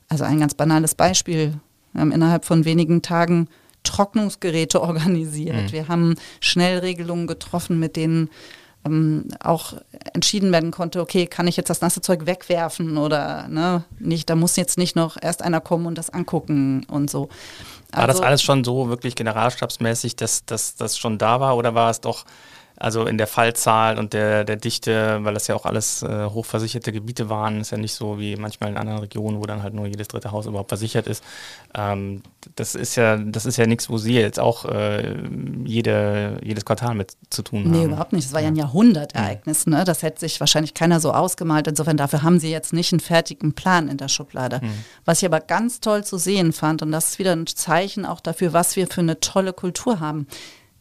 Also 0.10 0.24
ein 0.24 0.40
ganz 0.40 0.54
banales 0.54 0.96
Beispiel. 0.96 1.54
Wir 1.94 2.02
haben 2.02 2.12
innerhalb 2.12 2.46
von 2.46 2.66
wenigen 2.66 3.02
Tagen 3.02 3.48
Trocknungsgeräte 3.84 4.82
organisiert. 4.82 5.68
Mhm. 5.68 5.72
Wir 5.72 5.88
haben 5.88 6.16
Schnellregelungen 6.40 7.28
getroffen, 7.28 7.80
mit 7.80 7.96
denen 7.96 8.30
ähm, 8.86 9.28
auch 9.40 9.74
entschieden 10.14 10.52
werden 10.52 10.72
konnte, 10.72 11.02
okay, 11.02 11.28
kann 11.28 11.48
ich 11.48 11.58
jetzt 11.58 11.70
das 11.70 11.82
nasse 11.82 12.02
Zeug 12.02 12.26
wegwerfen 12.26 12.98
oder 12.98 13.48
ne, 13.48 13.84
nicht, 14.00 14.30
da 14.30 14.36
muss 14.36 14.56
jetzt 14.56 14.78
nicht 14.78 14.96
noch 14.96 15.18
erst 15.22 15.42
einer 15.42 15.62
kommen 15.62 15.86
und 15.86 15.98
das 15.98 16.10
angucken 16.10 16.86
und 16.90 17.10
so. 17.10 17.30
War 17.92 18.08
also, 18.08 18.20
das 18.20 18.28
alles 18.28 18.42
schon 18.42 18.64
so 18.64 18.90
wirklich 18.90 19.16
generalstabsmäßig, 19.16 20.16
dass 20.16 20.46
das 20.46 20.98
schon 20.98 21.18
da 21.18 21.40
war 21.40 21.58
oder 21.58 21.76
war 21.76 21.90
es 21.90 22.02
doch 22.02 22.26
also 22.82 23.06
in 23.06 23.20
der 23.20 23.28
Fallzahl 23.28 24.00
und 24.00 24.14
der, 24.14 24.44
der 24.44 24.56
Dichte, 24.56 25.20
weil 25.22 25.36
das 25.36 25.46
ja 25.46 25.56
auch 25.56 25.66
alles 25.66 26.02
äh, 26.02 26.26
hochversicherte 26.26 26.92
Gebiete 26.92 27.30
waren, 27.30 27.62
ist 27.62 27.72
ja 27.72 27.78
nicht 27.78 27.94
so 27.94 28.20
wie 28.20 28.36
manchmal 28.36 28.72
in 28.72 28.78
anderen 28.78 29.00
Regionen, 29.00 29.40
wo 29.40 29.46
dann 29.46 29.62
halt 29.62 29.76
nur 29.76 29.86
jedes 29.86 30.08
dritte 30.08 30.32
Haus 30.32 30.48
überhaupt 30.48 30.70
versichert 30.70 31.06
ist. 31.06 31.24
Ähm, 31.76 32.24
das 32.56 32.74
ist 32.74 32.96
ja, 32.96 33.18
das 33.18 33.46
ist 33.46 33.58
ja 33.58 33.68
nichts, 33.68 33.88
wo 33.90 33.98
Sie 33.98 34.16
jetzt 34.16 34.40
auch 34.40 34.66
äh, 34.66 35.16
jede, 35.64 36.40
jedes 36.44 36.66
Quartal 36.66 36.96
mit 36.96 37.14
zu 37.30 37.44
tun 37.44 37.66
haben. 37.66 37.72
Nee, 37.72 37.84
überhaupt 37.84 38.14
nicht. 38.14 38.26
Das 38.26 38.34
war 38.34 38.42
ja 38.42 38.48
ein 38.48 38.56
Jahrhundertereignis. 38.56 39.68
Ne? 39.68 39.84
Das 39.84 40.02
hätte 40.02 40.20
sich 40.20 40.40
wahrscheinlich 40.40 40.74
keiner 40.74 41.00
so 41.00 41.14
ausgemalt. 41.14 41.68
Insofern 41.68 41.98
dafür 41.98 42.24
haben 42.24 42.40
Sie 42.40 42.50
jetzt 42.50 42.74
nicht 42.74 42.92
einen 42.94 43.00
fertigen 43.00 43.54
Plan 43.54 43.90
in 43.90 43.98
der 43.98 44.08
Schublade. 44.08 44.60
Mhm. 44.62 44.72
Was 45.06 45.20
ich 45.20 45.26
aber 45.28 45.40
ganz 45.40 45.82
toll 45.82 46.04
zu 46.04 46.18
sehen 46.18 46.52
fand, 46.52 46.82
und 46.82 46.92
das 46.92 47.12
ist 47.12 47.20
wieder 47.20 47.34
ein 47.34 47.46
Zeichen 47.46 48.08
auch 48.08 48.22
dafür, 48.22 48.54
was 48.54 48.76
wir 48.76 48.88
für 48.88 49.02
eine 49.02 49.20
tolle 49.20 49.54
Kultur 49.54 50.00
haben 50.00 50.26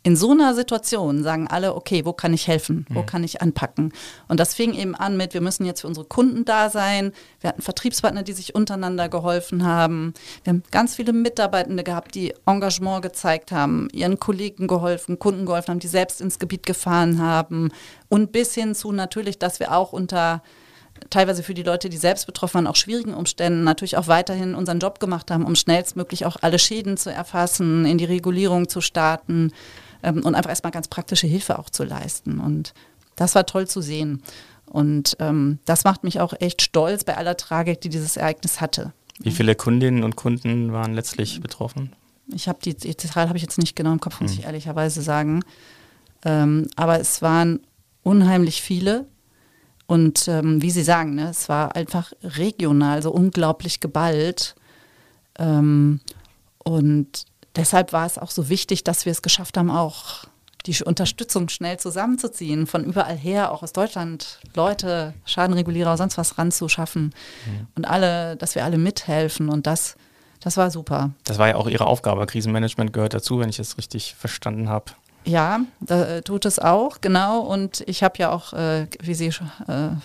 in 0.03 0.17
so 0.17 0.31
einer 0.31 0.55
Situation 0.55 1.23
sagen 1.23 1.47
alle, 1.47 1.75
okay, 1.75 2.07
wo 2.07 2.15
kann 2.15 2.33
ich 2.33 2.49
helfen? 2.49 2.87
Wo 2.89 3.01
mhm. 3.01 3.07
kann 3.07 3.23
ich 3.23 3.43
anpacken? 3.43 3.93
Und 4.29 4.41
das 4.41 4.55
fing 4.55 4.73
eben 4.73 4.95
an 4.95 5.19
mit, 5.19 5.35
wir 5.35 5.43
müssen 5.43 5.67
jetzt 5.67 5.83
für 5.83 5.89
unsere 5.89 6.07
Kunden 6.07 6.47
da 6.47 6.71
sein. 6.71 7.13
Wir 7.41 7.49
hatten 7.51 7.61
Vertriebspartner, 7.61 8.23
die 8.23 8.33
sich 8.33 8.55
untereinander 8.55 9.11
geholfen 9.11 9.65
haben. 9.65 10.15
Wir 10.43 10.55
haben 10.55 10.63
ganz 10.71 10.97
viele 10.97 11.13
Mitarbeitende 11.13 11.85
gehabt, 11.85 12.15
die 12.15 12.33
Engagement 12.47 13.03
gezeigt 13.03 13.53
haben, 13.53 13.89
ihren 13.93 14.19
Kollegen 14.19 14.69
geholfen, 14.69 15.19
Kunden 15.19 15.45
geholfen 15.45 15.73
haben, 15.73 15.81
die 15.81 15.89
selbst 15.89 16.23
ins 16.23 16.39
Gebiet 16.39 16.65
gefahren 16.65 17.19
haben. 17.19 17.71
Und 18.09 18.33
bis 18.33 18.55
hin 18.55 18.75
zu 18.75 18.93
natürlich, 18.93 19.39
dass 19.39 19.61
wir 19.61 19.73
auch 19.73 19.93
unter 19.93 20.43
teilweise 21.09 21.43
für 21.43 21.55
die 21.55 21.63
Leute, 21.63 21.89
die 21.89 21.97
selbst 21.97 22.27
betroffen 22.27 22.55
waren, 22.55 22.67
auch 22.67 22.77
schwierigen 22.77 23.15
Umständen 23.15 23.65
natürlich 23.65 23.97
auch 23.97 24.07
weiterhin 24.07 24.55
unseren 24.55 24.81
Job 24.81 24.99
gemacht 25.01 25.31
haben, 25.31 25.45
um 25.45 25.55
schnellstmöglich 25.55 26.27
auch 26.27 26.37
alle 26.41 26.59
Schäden 26.59 26.97
zu 26.97 27.11
erfassen, 27.11 27.87
in 27.87 27.97
die 27.97 28.05
Regulierung 28.05 28.69
zu 28.69 28.81
starten 28.81 29.53
ähm, 30.03 30.25
und 30.25 30.35
einfach 30.35 30.51
erstmal 30.51 30.73
ganz 30.73 30.89
praktische 30.89 31.27
Hilfe 31.27 31.59
auch 31.59 31.71
zu 31.71 31.85
leisten. 31.85 32.39
Und 32.41 32.75
das 33.17 33.35
war 33.35 33.47
toll 33.47 33.67
zu 33.67 33.81
sehen. 33.81 34.23
Und 34.67 35.17
ähm, 35.19 35.59
das 35.65 35.85
macht 35.85 36.05
mich 36.05 36.21
auch 36.21 36.33
echt 36.39 36.63
stolz 36.63 37.05
bei 37.05 37.17
aller 37.17 37.37
Tragik, 37.37 37.81
die 37.81 37.89
dieses 37.89 38.17
Ereignis 38.17 38.61
hatte. 38.61 38.93
Wie 39.19 39.33
viele 39.33 39.55
Kundinnen 39.55 40.05
und 40.05 40.17
Kunden 40.17 40.73
waren 40.73 40.95
letztlich 40.95 41.41
betroffen? 41.41 41.93
Ich 42.33 42.49
habe 42.49 42.61
die, 42.65 42.75
die 42.75 42.97
Zahl 42.97 43.29
habe 43.29 43.37
ich 43.37 43.43
jetzt 43.43 43.59
nicht 43.59 43.75
genau 43.75 43.93
im 43.93 44.01
Kopf, 44.01 44.21
muss 44.21 44.33
hm. 44.33 44.39
ich 44.39 44.45
ehrlicherweise 44.45 45.03
sagen. 45.03 45.43
Ähm, 46.25 46.69
aber 46.77 47.01
es 47.01 47.21
waren 47.21 47.61
unheimlich 48.03 48.63
viele. 48.63 49.07
Und 49.87 50.29
ähm, 50.29 50.63
wie 50.63 50.71
Sie 50.71 50.85
sagen, 50.85 51.17
ne, 51.17 51.31
es 51.31 51.49
war 51.49 51.75
einfach 51.75 52.13
regional 52.23 53.03
so 53.03 53.11
unglaublich 53.11 53.81
geballt. 53.81 54.55
Ähm, 55.39 56.01
und 56.59 57.25
deshalb 57.57 57.93
war 57.93 58.07
es 58.07 58.19
auch 58.19 58.31
so 58.31 58.49
wichtig, 58.49 58.85
dass 58.85 59.05
wir 59.05 59.13
es 59.13 59.23
geschafft 59.23 59.57
haben, 59.57 59.71
auch 59.71 60.25
die 60.67 60.77
Unterstützung 60.85 61.49
schnell 61.49 61.79
zusammenzuziehen, 61.79 62.67
von 62.67 62.85
überall 62.85 63.17
her, 63.17 63.53
auch 63.53 63.63
aus 63.63 63.73
Deutschland, 63.73 64.41
Leute, 64.55 65.15
Schadenregulierer, 65.25 65.97
sonst 65.97 66.19
was 66.19 66.39
ranzuschaffen 66.39 67.15
mhm. 67.47 67.67
und 67.77 67.85
alle, 67.87 68.37
dass 68.37 68.55
wir 68.55 68.65
alle 68.65 68.79
mithelfen 68.79 69.49
und 69.49 69.67
das, 69.67 69.97
das 70.41 70.57
war 70.57 70.71
super. 70.71 71.11
Das 71.25 71.39
war 71.39 71.49
ja 71.49 71.57
auch 71.57 71.67
Ihre 71.67 71.87
Aufgabe. 71.87 72.27
Krisenmanagement 72.27 72.93
gehört 72.93 73.15
dazu, 73.15 73.39
wenn 73.41 73.49
ich 73.49 73.59
es 73.59 73.79
richtig 73.79 74.15
verstanden 74.15 74.69
habe. 74.69 74.93
Ja, 75.25 75.61
da 75.81 76.17
äh, 76.17 76.23
tut 76.23 76.47
es 76.47 76.59
auch, 76.59 77.01
genau. 77.01 77.41
Und 77.41 77.83
ich 77.87 78.03
habe 78.03 78.15
ja 78.19 78.31
auch, 78.31 78.53
äh, 78.55 78.87
wie 79.03 79.15
Sie 79.15 79.27
äh, 79.27 79.33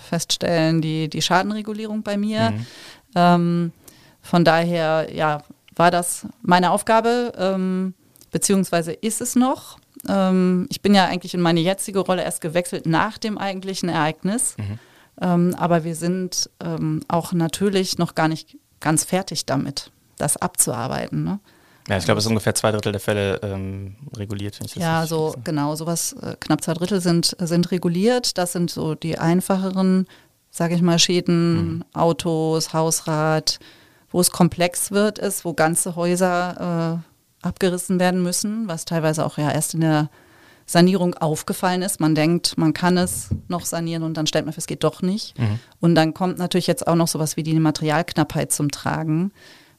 feststellen, 0.08 0.82
die, 0.82 1.08
die 1.08 1.22
Schadenregulierung 1.22 2.02
bei 2.02 2.18
mir. 2.18 2.50
Mhm. 2.50 2.66
Ähm, 3.14 3.72
von 4.20 4.44
daher, 4.44 5.08
ja, 5.14 5.42
war 5.76 5.90
das 5.90 6.26
meine 6.42 6.70
Aufgabe, 6.70 7.32
ähm, 7.36 7.94
beziehungsweise 8.32 8.92
ist 8.92 9.20
es 9.20 9.36
noch. 9.36 9.78
Ähm, 10.08 10.66
ich 10.70 10.82
bin 10.82 10.94
ja 10.94 11.06
eigentlich 11.06 11.34
in 11.34 11.40
meine 11.40 11.60
jetzige 11.60 12.00
Rolle 12.00 12.24
erst 12.24 12.40
gewechselt 12.40 12.86
nach 12.86 13.18
dem 13.18 13.38
eigentlichen 13.38 13.88
Ereignis. 13.88 14.56
Mhm. 14.58 14.78
Ähm, 15.20 15.54
aber 15.58 15.84
wir 15.84 15.94
sind 15.94 16.50
ähm, 16.60 17.00
auch 17.08 17.32
natürlich 17.32 17.98
noch 17.98 18.14
gar 18.14 18.28
nicht 18.28 18.58
ganz 18.80 19.04
fertig 19.04 19.46
damit, 19.46 19.90
das 20.18 20.36
abzuarbeiten. 20.36 21.24
Ne? 21.24 21.40
Ja, 21.88 21.96
ich 21.96 22.04
glaube, 22.04 22.18
es 22.18 22.24
ist 22.24 22.28
ungefähr 22.28 22.54
zwei 22.54 22.72
Drittel 22.72 22.92
der 22.92 23.00
Fälle 23.00 23.40
ähm, 23.42 23.96
reguliert. 24.16 24.58
ja, 24.74 25.06
so 25.06 25.28
weiß. 25.28 25.44
genau, 25.44 25.74
sowas, 25.76 26.14
äh, 26.14 26.36
knapp 26.40 26.62
zwei 26.62 26.74
Drittel 26.74 27.00
sind, 27.00 27.36
sind 27.38 27.70
reguliert. 27.70 28.36
Das 28.38 28.52
sind 28.52 28.70
so 28.70 28.94
die 28.94 29.18
einfacheren, 29.18 30.06
sage 30.50 30.74
ich 30.74 30.82
mal, 30.82 30.98
Schäden, 30.98 31.76
mhm. 31.76 31.84
Autos, 31.94 32.72
Hausrat, 32.72 33.58
wo 34.10 34.20
es 34.20 34.30
komplex 34.30 34.90
wird, 34.90 35.18
ist, 35.18 35.44
wo 35.44 35.52
ganze 35.52 35.96
Häuser 35.96 37.02
äh, 37.42 37.46
abgerissen 37.46 38.00
werden 38.00 38.22
müssen, 38.22 38.68
was 38.68 38.84
teilweise 38.84 39.24
auch 39.24 39.38
ja 39.38 39.50
erst 39.50 39.74
in 39.74 39.80
der 39.80 40.10
Sanierung 40.66 41.14
aufgefallen 41.14 41.82
ist. 41.82 42.00
Man 42.00 42.14
denkt, 42.14 42.58
man 42.58 42.72
kann 42.72 42.98
es 42.98 43.30
noch 43.48 43.64
sanieren 43.64 44.02
und 44.02 44.16
dann 44.16 44.26
stellt 44.26 44.44
man 44.44 44.52
fest, 44.52 44.64
es 44.64 44.66
geht 44.66 44.82
doch 44.82 45.00
nicht. 45.00 45.38
Mhm. 45.38 45.60
Und 45.80 45.94
dann 45.94 46.12
kommt 46.12 46.38
natürlich 46.38 46.66
jetzt 46.66 46.86
auch 46.86 46.96
noch 46.96 47.08
sowas 47.08 47.36
wie 47.36 47.44
die 47.44 47.58
Materialknappheit 47.58 48.52
zum 48.52 48.70
Tragen, 48.70 49.32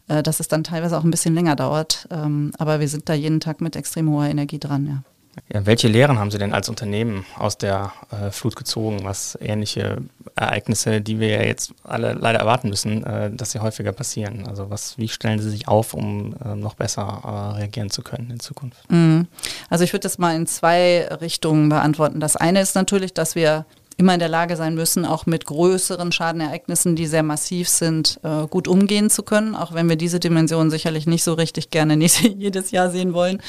äh, 0.08 0.24
dass 0.24 0.40
es 0.40 0.48
dann 0.48 0.64
teilweise 0.64 0.98
auch 0.98 1.04
ein 1.04 1.12
bisschen 1.12 1.36
länger 1.36 1.58
dauert. 1.58 2.08
Ähm, 2.10 2.54
aber 2.58 2.80
wir 2.80 2.88
sind 2.88 3.10
da 3.10 3.14
jeden 3.14 3.42
Tag 3.42 3.60
mit 3.60 3.76
extrem 3.76 4.10
hoher 4.10 4.28
Energie 4.28 4.60
dran, 4.60 4.88
ja. 4.88 5.04
Ja, 5.52 5.66
welche 5.66 5.88
Lehren 5.88 6.20
haben 6.20 6.32
Sie 6.32 6.38
denn 6.38 6.54
als 6.54 6.70
Unternehmen 6.70 7.26
aus 7.38 7.58
der 7.58 7.94
äh, 8.12 8.32
Flut 8.32 8.56
gezogen, 8.56 9.00
was 9.04 9.38
ähnliche 9.42 9.98
Ereignisse, 10.36 11.02
die 11.02 11.20
wir 11.20 11.30
ja 11.30 11.44
jetzt 11.44 11.74
alle 11.84 12.14
leider 12.14 12.40
erwarten 12.40 12.70
müssen, 12.70 13.04
äh, 13.04 13.32
dass 13.32 13.52
sie 13.52 13.60
häufiger 13.60 13.92
passieren? 13.92 14.48
Also 14.48 14.70
was, 14.70 14.98
wie 14.98 15.08
stellen 15.08 15.40
Sie 15.40 15.50
sich 15.50 15.68
auf, 15.68 15.94
um 15.94 16.36
äh, 16.44 16.56
noch 16.56 16.76
besser 16.76 17.22
äh, 17.24 17.58
reagieren 17.60 17.90
zu 17.90 18.02
können 18.02 18.32
in 18.32 18.40
Zukunft? 18.40 18.90
Mhm. 18.90 19.28
Also 19.70 19.84
ich 19.84 19.94
würde 19.94 20.04
das 20.04 20.18
mal 20.18 20.36
in 20.36 20.48
zwei 20.48 21.08
Richtungen 21.22 21.70
beantworten. 21.70 22.20
Das 22.20 22.36
eine 22.36 22.62
ist 22.62 22.76
natürlich, 22.76 23.14
dass 23.14 23.36
wir 23.36 23.66
immer 23.98 24.14
in 24.14 24.20
der 24.20 24.30
Lage 24.30 24.56
sein 24.56 24.76
müssen, 24.76 25.06
auch 25.06 25.26
mit 25.26 25.46
größeren 25.46 26.12
Schadenereignissen, 26.12 26.96
die 26.96 27.08
sehr 27.08 27.24
massiv 27.24 27.68
sind, 27.68 28.20
äh, 28.24 28.46
gut 28.48 28.68
umgehen 28.68 29.10
zu 29.10 29.24
können, 29.24 29.56
auch 29.56 29.74
wenn 29.74 29.90
wir 29.90 29.96
diese 29.96 30.20
Dimension 30.20 30.70
sicherlich 30.70 31.08
nicht 31.08 31.24
so 31.24 31.34
richtig 31.34 31.72
gerne 31.72 31.96
jedes 32.06 32.70
Jahr 32.72 32.92
sehen 32.92 33.14
wollen. 33.14 33.42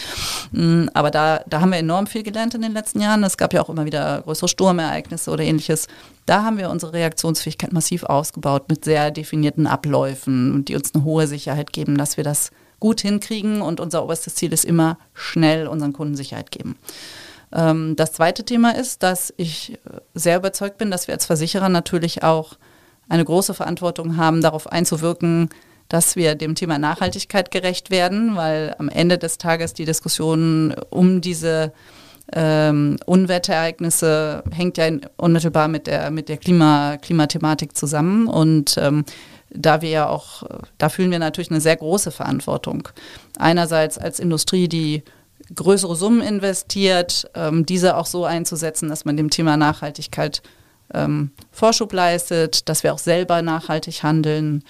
Mm, 0.53 0.87
aber 0.95 1.11
da, 1.11 1.43
da 1.47 1.61
haben 1.61 1.71
wir 1.71 1.79
enorm 1.79 2.07
viel 2.07 2.23
gelernt 2.23 2.55
in 2.55 2.63
den 2.63 2.73
letzten 2.73 3.01
Jahren. 3.01 3.23
Es 3.25 3.37
gab 3.37 3.53
ja 3.53 3.63
auch 3.63 3.69
immer 3.69 3.85
wieder 3.85 4.23
größere 4.23 4.49
Sturmereignisse 4.49 5.31
oder 5.31 5.45
ähnliches. 5.45 5.87
Da 6.25 6.45
haben 6.45 6.57
wir 6.57 6.71
unsere 6.71 6.95
Reaktionsfähigkeit 6.95 7.73
massiv 7.73 8.05
ausgebaut 8.05 8.71
mit 8.71 8.87
sehr 8.87 9.11
definierten 9.11 9.67
Abläufen, 9.67 10.65
die 10.65 10.77
uns 10.77 10.95
eine 10.95 11.05
hohe 11.05 11.27
Sicherheit 11.27 11.75
geben, 11.75 11.99
dass 11.99 12.17
wir 12.17 12.25
das 12.25 12.51
gut 12.81 13.03
hinkriegen. 13.03 13.61
Und 13.61 13.81
unser 13.81 14.03
oberstes 14.03 14.35
Ziel 14.35 14.55
ist 14.55 14.65
immer 14.65 14.97
schnell 15.13 15.67
unseren 15.67 15.93
Kunden 15.93 16.17
Sicherheit 16.17 16.51
geben. 16.51 16.77
Ähm, 17.53 17.97
das 17.97 18.13
zweite 18.13 18.45
Thema 18.45 18.77
ist, 18.77 19.03
dass 19.03 19.33
ich 19.37 19.73
äh, 19.73 19.77
sehr 20.15 20.37
überzeugt 20.37 20.79
bin, 20.79 20.91
dass 20.91 21.07
wir 21.07 21.15
als 21.15 21.27
Versicherer 21.27 21.69
natürlich 21.69 22.23
auch 22.23 22.55
eine 23.09 23.25
große 23.25 23.55
Verantwortung 23.55 24.17
haben, 24.17 24.43
darauf 24.43 24.71
einzuwirken, 24.71 25.49
dass 25.89 26.17
wir 26.17 26.35
dem 26.35 26.55
Thema 26.55 26.79
Nachhaltigkeit 26.79 27.51
gerecht 27.51 27.91
werden, 27.91 28.37
weil 28.37 28.75
am 28.79 28.89
Ende 28.89 29.17
des 29.17 29.39
Tages 29.39 29.73
die 29.73 29.87
Diskussion 29.87 30.75
um 30.91 31.23
diese 31.23 31.73
ähm, 32.33 32.99
Unwetterereignisse 33.07 34.43
hängt 34.51 34.77
ja 34.77 34.91
unmittelbar 35.17 35.69
mit 35.69 35.87
der, 35.87 36.11
mit 36.11 36.29
der 36.29 36.37
Klima, 36.37 36.99
Klimathematik 36.99 37.75
zusammen. 37.75 38.27
Und 38.27 38.77
ähm, 38.77 39.05
da 39.51 39.81
wir 39.81 39.89
ja 39.89 40.09
auch, 40.09 40.43
da 40.77 40.91
fühlen 40.91 41.11
wir 41.11 41.19
natürlich 41.19 41.51
eine 41.51 41.63
sehr 41.63 41.77
große 41.77 42.11
Verantwortung. 42.11 42.89
Einerseits 43.39 43.97
als 43.97 44.21
Industrie, 44.21 44.69
die 44.69 45.03
größere 45.55 45.97
Summen 45.97 46.21
investiert, 46.21 47.31
ähm, 47.35 47.65
diese 47.65 47.97
auch 47.97 48.07
so 48.07 48.25
einzusetzen, 48.25 48.89
dass 48.89 49.05
man 49.05 49.17
dem 49.17 49.31
Thema 49.31 49.57
Nachhaltigkeit 49.57 50.43
ähm, 50.95 51.33
Vorschub 51.51 51.93
leistet, 51.93 52.69
dass 52.69 52.83
wir 52.83 52.95
auch 52.95 52.99
selber 52.99 53.43
nachhaltig 53.43 54.03
handeln 54.03 54.65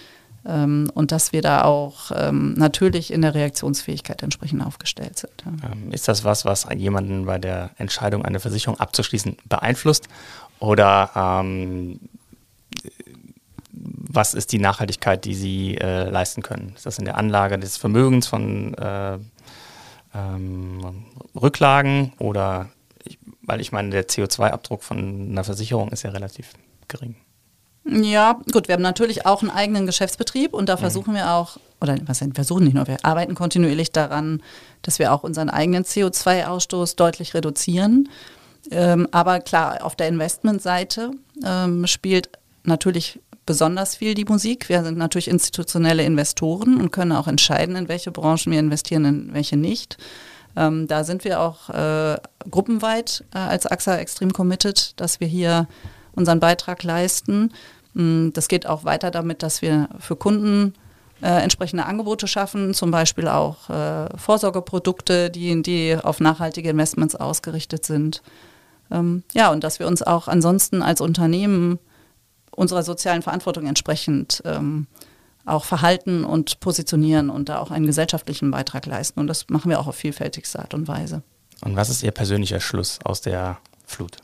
ähm, 0.46 0.90
und 0.94 1.12
dass 1.12 1.32
wir 1.32 1.42
da 1.42 1.62
auch 1.64 2.10
ähm, 2.14 2.54
natürlich 2.54 3.12
in 3.12 3.22
der 3.22 3.34
Reaktionsfähigkeit 3.34 4.22
entsprechend 4.22 4.64
aufgestellt 4.64 5.18
sind. 5.18 5.32
Ja. 5.44 5.70
Ähm, 5.72 5.92
ist 5.92 6.08
das 6.08 6.24
was, 6.24 6.44
was 6.44 6.66
jemanden 6.76 7.26
bei 7.26 7.38
der 7.38 7.70
Entscheidung, 7.78 8.24
eine 8.24 8.40
Versicherung 8.40 8.78
abzuschließen, 8.78 9.36
beeinflusst? 9.48 10.08
Oder 10.60 11.10
ähm, 11.14 12.00
was 13.70 14.34
ist 14.34 14.52
die 14.52 14.58
Nachhaltigkeit, 14.58 15.24
die 15.24 15.34
Sie 15.34 15.76
äh, 15.76 16.08
leisten 16.08 16.42
können? 16.42 16.72
Ist 16.74 16.86
das 16.86 16.98
in 16.98 17.04
der 17.04 17.16
Anlage 17.16 17.58
des 17.58 17.76
Vermögens 17.76 18.26
von 18.26 18.74
äh, 18.74 19.18
ähm, 20.14 21.04
Rücklagen 21.34 22.12
oder, 22.18 22.68
ich, 23.04 23.18
weil 23.42 23.60
ich 23.60 23.72
meine, 23.72 23.90
der 23.90 24.08
CO2-Abdruck 24.08 24.82
von 24.82 25.30
einer 25.30 25.44
Versicherung 25.44 25.90
ist 25.90 26.02
ja 26.02 26.10
relativ 26.10 26.52
gering. 26.88 27.16
Ja, 27.90 28.40
gut, 28.52 28.68
wir 28.68 28.74
haben 28.74 28.82
natürlich 28.82 29.24
auch 29.24 29.40
einen 29.42 29.50
eigenen 29.50 29.86
Geschäftsbetrieb 29.86 30.52
und 30.52 30.68
da 30.68 30.76
mhm. 30.76 30.80
versuchen 30.80 31.14
wir 31.14 31.32
auch, 31.32 31.56
oder 31.80 31.96
was 32.04 32.20
wir 32.20 32.34
versuchen 32.34 32.64
nicht 32.64 32.74
nur, 32.74 32.86
wir 32.86 32.98
arbeiten 33.02 33.34
kontinuierlich 33.34 33.92
daran, 33.92 34.42
dass 34.82 34.98
wir 34.98 35.12
auch 35.12 35.22
unseren 35.22 35.48
eigenen 35.48 35.84
CO2-Ausstoß 35.84 36.96
deutlich 36.96 37.34
reduzieren. 37.34 38.08
Ähm, 38.70 39.08
aber 39.10 39.40
klar, 39.40 39.84
auf 39.84 39.96
der 39.96 40.08
Investmentseite 40.08 41.12
ähm, 41.44 41.86
spielt 41.86 42.30
natürlich 42.64 43.20
besonders 43.48 43.96
viel 43.96 44.12
die 44.12 44.26
Musik. 44.26 44.68
Wir 44.68 44.84
sind 44.84 44.98
natürlich 44.98 45.26
institutionelle 45.26 46.04
Investoren 46.04 46.78
und 46.78 46.90
können 46.90 47.12
auch 47.12 47.26
entscheiden, 47.26 47.76
in 47.76 47.88
welche 47.88 48.10
Branchen 48.10 48.52
wir 48.52 48.60
investieren, 48.60 49.06
in 49.06 49.32
welche 49.32 49.56
nicht. 49.56 49.96
Ähm, 50.54 50.86
da 50.86 51.02
sind 51.02 51.24
wir 51.24 51.40
auch 51.40 51.70
äh, 51.70 52.18
gruppenweit 52.50 53.24
äh, 53.34 53.38
als 53.38 53.64
AXA 53.64 53.96
extrem 53.96 54.34
committed, 54.34 54.92
dass 55.00 55.18
wir 55.20 55.28
hier 55.28 55.66
unseren 56.14 56.40
Beitrag 56.40 56.82
leisten. 56.82 57.54
Mm, 57.94 58.28
das 58.34 58.48
geht 58.48 58.66
auch 58.66 58.84
weiter 58.84 59.10
damit, 59.10 59.42
dass 59.42 59.62
wir 59.62 59.88
für 59.98 60.16
Kunden 60.16 60.74
äh, 61.22 61.42
entsprechende 61.42 61.86
Angebote 61.86 62.28
schaffen, 62.28 62.74
zum 62.74 62.90
Beispiel 62.90 63.28
auch 63.28 63.70
äh, 63.70 64.14
Vorsorgeprodukte, 64.14 65.30
die, 65.30 65.62
die 65.62 65.96
auf 65.96 66.20
nachhaltige 66.20 66.68
Investments 66.68 67.16
ausgerichtet 67.16 67.86
sind. 67.86 68.22
Ähm, 68.90 69.22
ja, 69.32 69.50
und 69.50 69.64
dass 69.64 69.78
wir 69.78 69.86
uns 69.86 70.02
auch 70.02 70.28
ansonsten 70.28 70.82
als 70.82 71.00
Unternehmen 71.00 71.78
unserer 72.58 72.82
sozialen 72.82 73.22
Verantwortung 73.22 73.66
entsprechend 73.66 74.42
ähm, 74.44 74.86
auch 75.46 75.64
verhalten 75.64 76.24
und 76.24 76.60
positionieren 76.60 77.30
und 77.30 77.48
da 77.48 77.58
auch 77.58 77.70
einen 77.70 77.86
gesellschaftlichen 77.86 78.50
Beitrag 78.50 78.84
leisten. 78.86 79.20
Und 79.20 79.28
das 79.28 79.48
machen 79.48 79.70
wir 79.70 79.80
auch 79.80 79.86
auf 79.86 79.96
vielfältigste 79.96 80.58
Art 80.58 80.74
und 80.74 80.88
Weise. 80.88 81.22
Und 81.62 81.76
was 81.76 81.88
ist 81.88 82.02
Ihr 82.02 82.10
persönlicher 82.10 82.60
Schluss 82.60 82.98
aus 83.04 83.20
der 83.20 83.58
Flut? 83.86 84.16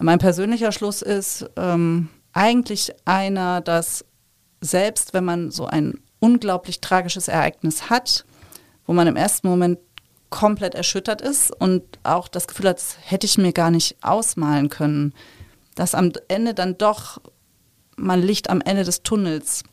Mein 0.00 0.18
persönlicher 0.18 0.72
Schluss 0.72 1.02
ist 1.02 1.48
ähm, 1.56 2.08
eigentlich 2.32 2.92
einer, 3.04 3.60
dass 3.60 4.04
selbst 4.60 5.12
wenn 5.12 5.24
man 5.24 5.50
so 5.50 5.66
ein 5.66 6.00
unglaublich 6.20 6.80
tragisches 6.80 7.28
Ereignis 7.28 7.90
hat, 7.90 8.24
wo 8.86 8.92
man 8.92 9.06
im 9.06 9.16
ersten 9.16 9.48
Moment 9.48 9.78
komplett 10.28 10.74
erschüttert 10.74 11.20
ist 11.20 11.50
und 11.50 11.82
auch 12.04 12.28
das 12.28 12.46
Gefühl 12.46 12.68
hat, 12.68 12.78
das 12.78 12.96
hätte 13.02 13.26
ich 13.26 13.38
mir 13.38 13.52
gar 13.52 13.70
nicht 13.70 13.96
ausmalen 14.02 14.68
können, 14.68 15.12
dass 15.74 15.94
am 15.94 16.12
Ende 16.28 16.54
dann 16.54 16.78
doch 16.78 17.20
man 18.00 18.22
Licht 18.22 18.50
am 18.50 18.60
Ende 18.60 18.84
des 18.84 19.02
Tunnels 19.02 19.64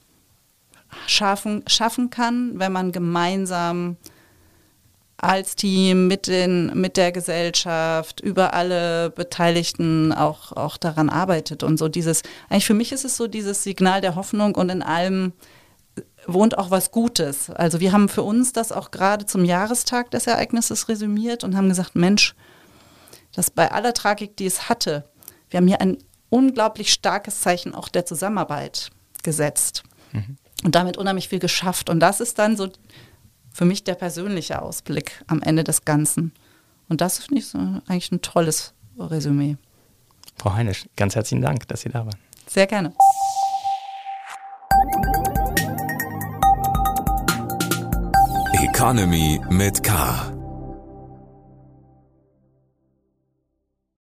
schaffen, 1.08 1.64
schaffen 1.68 2.10
kann, 2.10 2.60
wenn 2.60 2.72
man 2.72 2.92
gemeinsam 2.92 3.98
als 5.18 5.56
Team 5.56 6.08
mit, 6.08 6.28
den, 6.28 6.80
mit 6.80 6.96
der 6.96 7.12
Gesellschaft, 7.12 8.20
über 8.20 8.54
alle 8.54 9.10
Beteiligten 9.10 10.14
auch, 10.14 10.52
auch 10.52 10.78
daran 10.78 11.10
arbeitet. 11.10 11.64
Und 11.64 11.78
so 11.78 11.88
dieses, 11.88 12.22
eigentlich 12.50 12.68
für 12.68 12.76
mich 12.76 12.92
ist 12.92 13.04
es 13.04 13.18
so 13.18 13.28
dieses 13.28 13.64
Signal 13.64 14.00
der 14.00 14.16
Hoffnung 14.16 14.54
und 14.54 14.70
in 14.70 14.84
allem 14.84 15.34
wohnt 16.28 16.58
auch 16.58 16.70
was 16.70 16.92
Gutes. 16.92 17.50
Also 17.50 17.80
wir 17.80 17.94
haben 17.94 18.10
für 18.10 18.22
uns 18.22 18.54
das 18.54 18.72
auch 18.72 18.92
gerade 18.92 19.26
zum 19.26 19.44
Jahrestag 19.44 20.12
des 20.12 20.28
Ereignisses 20.28 20.88
resümiert 20.88 21.44
und 21.44 21.56
haben 21.56 21.70
gesagt, 21.70 21.96
Mensch, 21.96 22.36
dass 23.34 23.50
bei 23.50 23.72
aller 23.72 23.94
Tragik, 23.94 24.38
die 24.38 24.46
es 24.46 24.70
hatte, 24.70 25.06
wir 25.50 25.58
haben 25.58 25.68
hier 25.68 25.82
ein 25.82 25.98
unglaublich 26.30 26.92
starkes 26.92 27.42
Zeichen 27.42 27.74
auch 27.74 27.90
der 27.90 28.06
Zusammenarbeit 28.06 28.90
gesetzt 29.24 29.84
mhm. 30.14 30.38
und 30.64 30.76
damit 30.76 30.98
unheimlich 30.98 31.30
viel 31.30 31.40
geschafft. 31.40 31.90
Und 31.90 32.00
das 32.00 32.20
ist 32.20 32.40
dann 32.40 32.58
so 32.58 32.70
für 33.52 33.66
mich 33.66 33.84
der 33.84 33.96
persönliche 33.96 34.62
Ausblick 34.62 35.24
am 35.28 35.42
Ende 35.42 35.64
des 35.64 35.86
Ganzen. 35.86 36.34
Und 36.90 37.02
das 37.02 37.20
finde 37.20 37.40
ich 37.40 37.48
so 37.48 37.58
eigentlich 37.58 38.12
ein 38.12 38.22
tolles 38.22 38.74
Resümee. 38.98 39.58
Frau 40.38 40.54
Heinisch, 40.54 40.86
ganz 40.96 41.16
herzlichen 41.16 41.42
Dank, 41.42 41.68
dass 41.68 41.82
Sie 41.82 41.90
da 41.90 42.06
waren. 42.06 42.20
Sehr 42.48 42.68
gerne. 42.68 42.94
Economy 48.62 49.42
mit 49.50 49.84
K. 49.84 50.37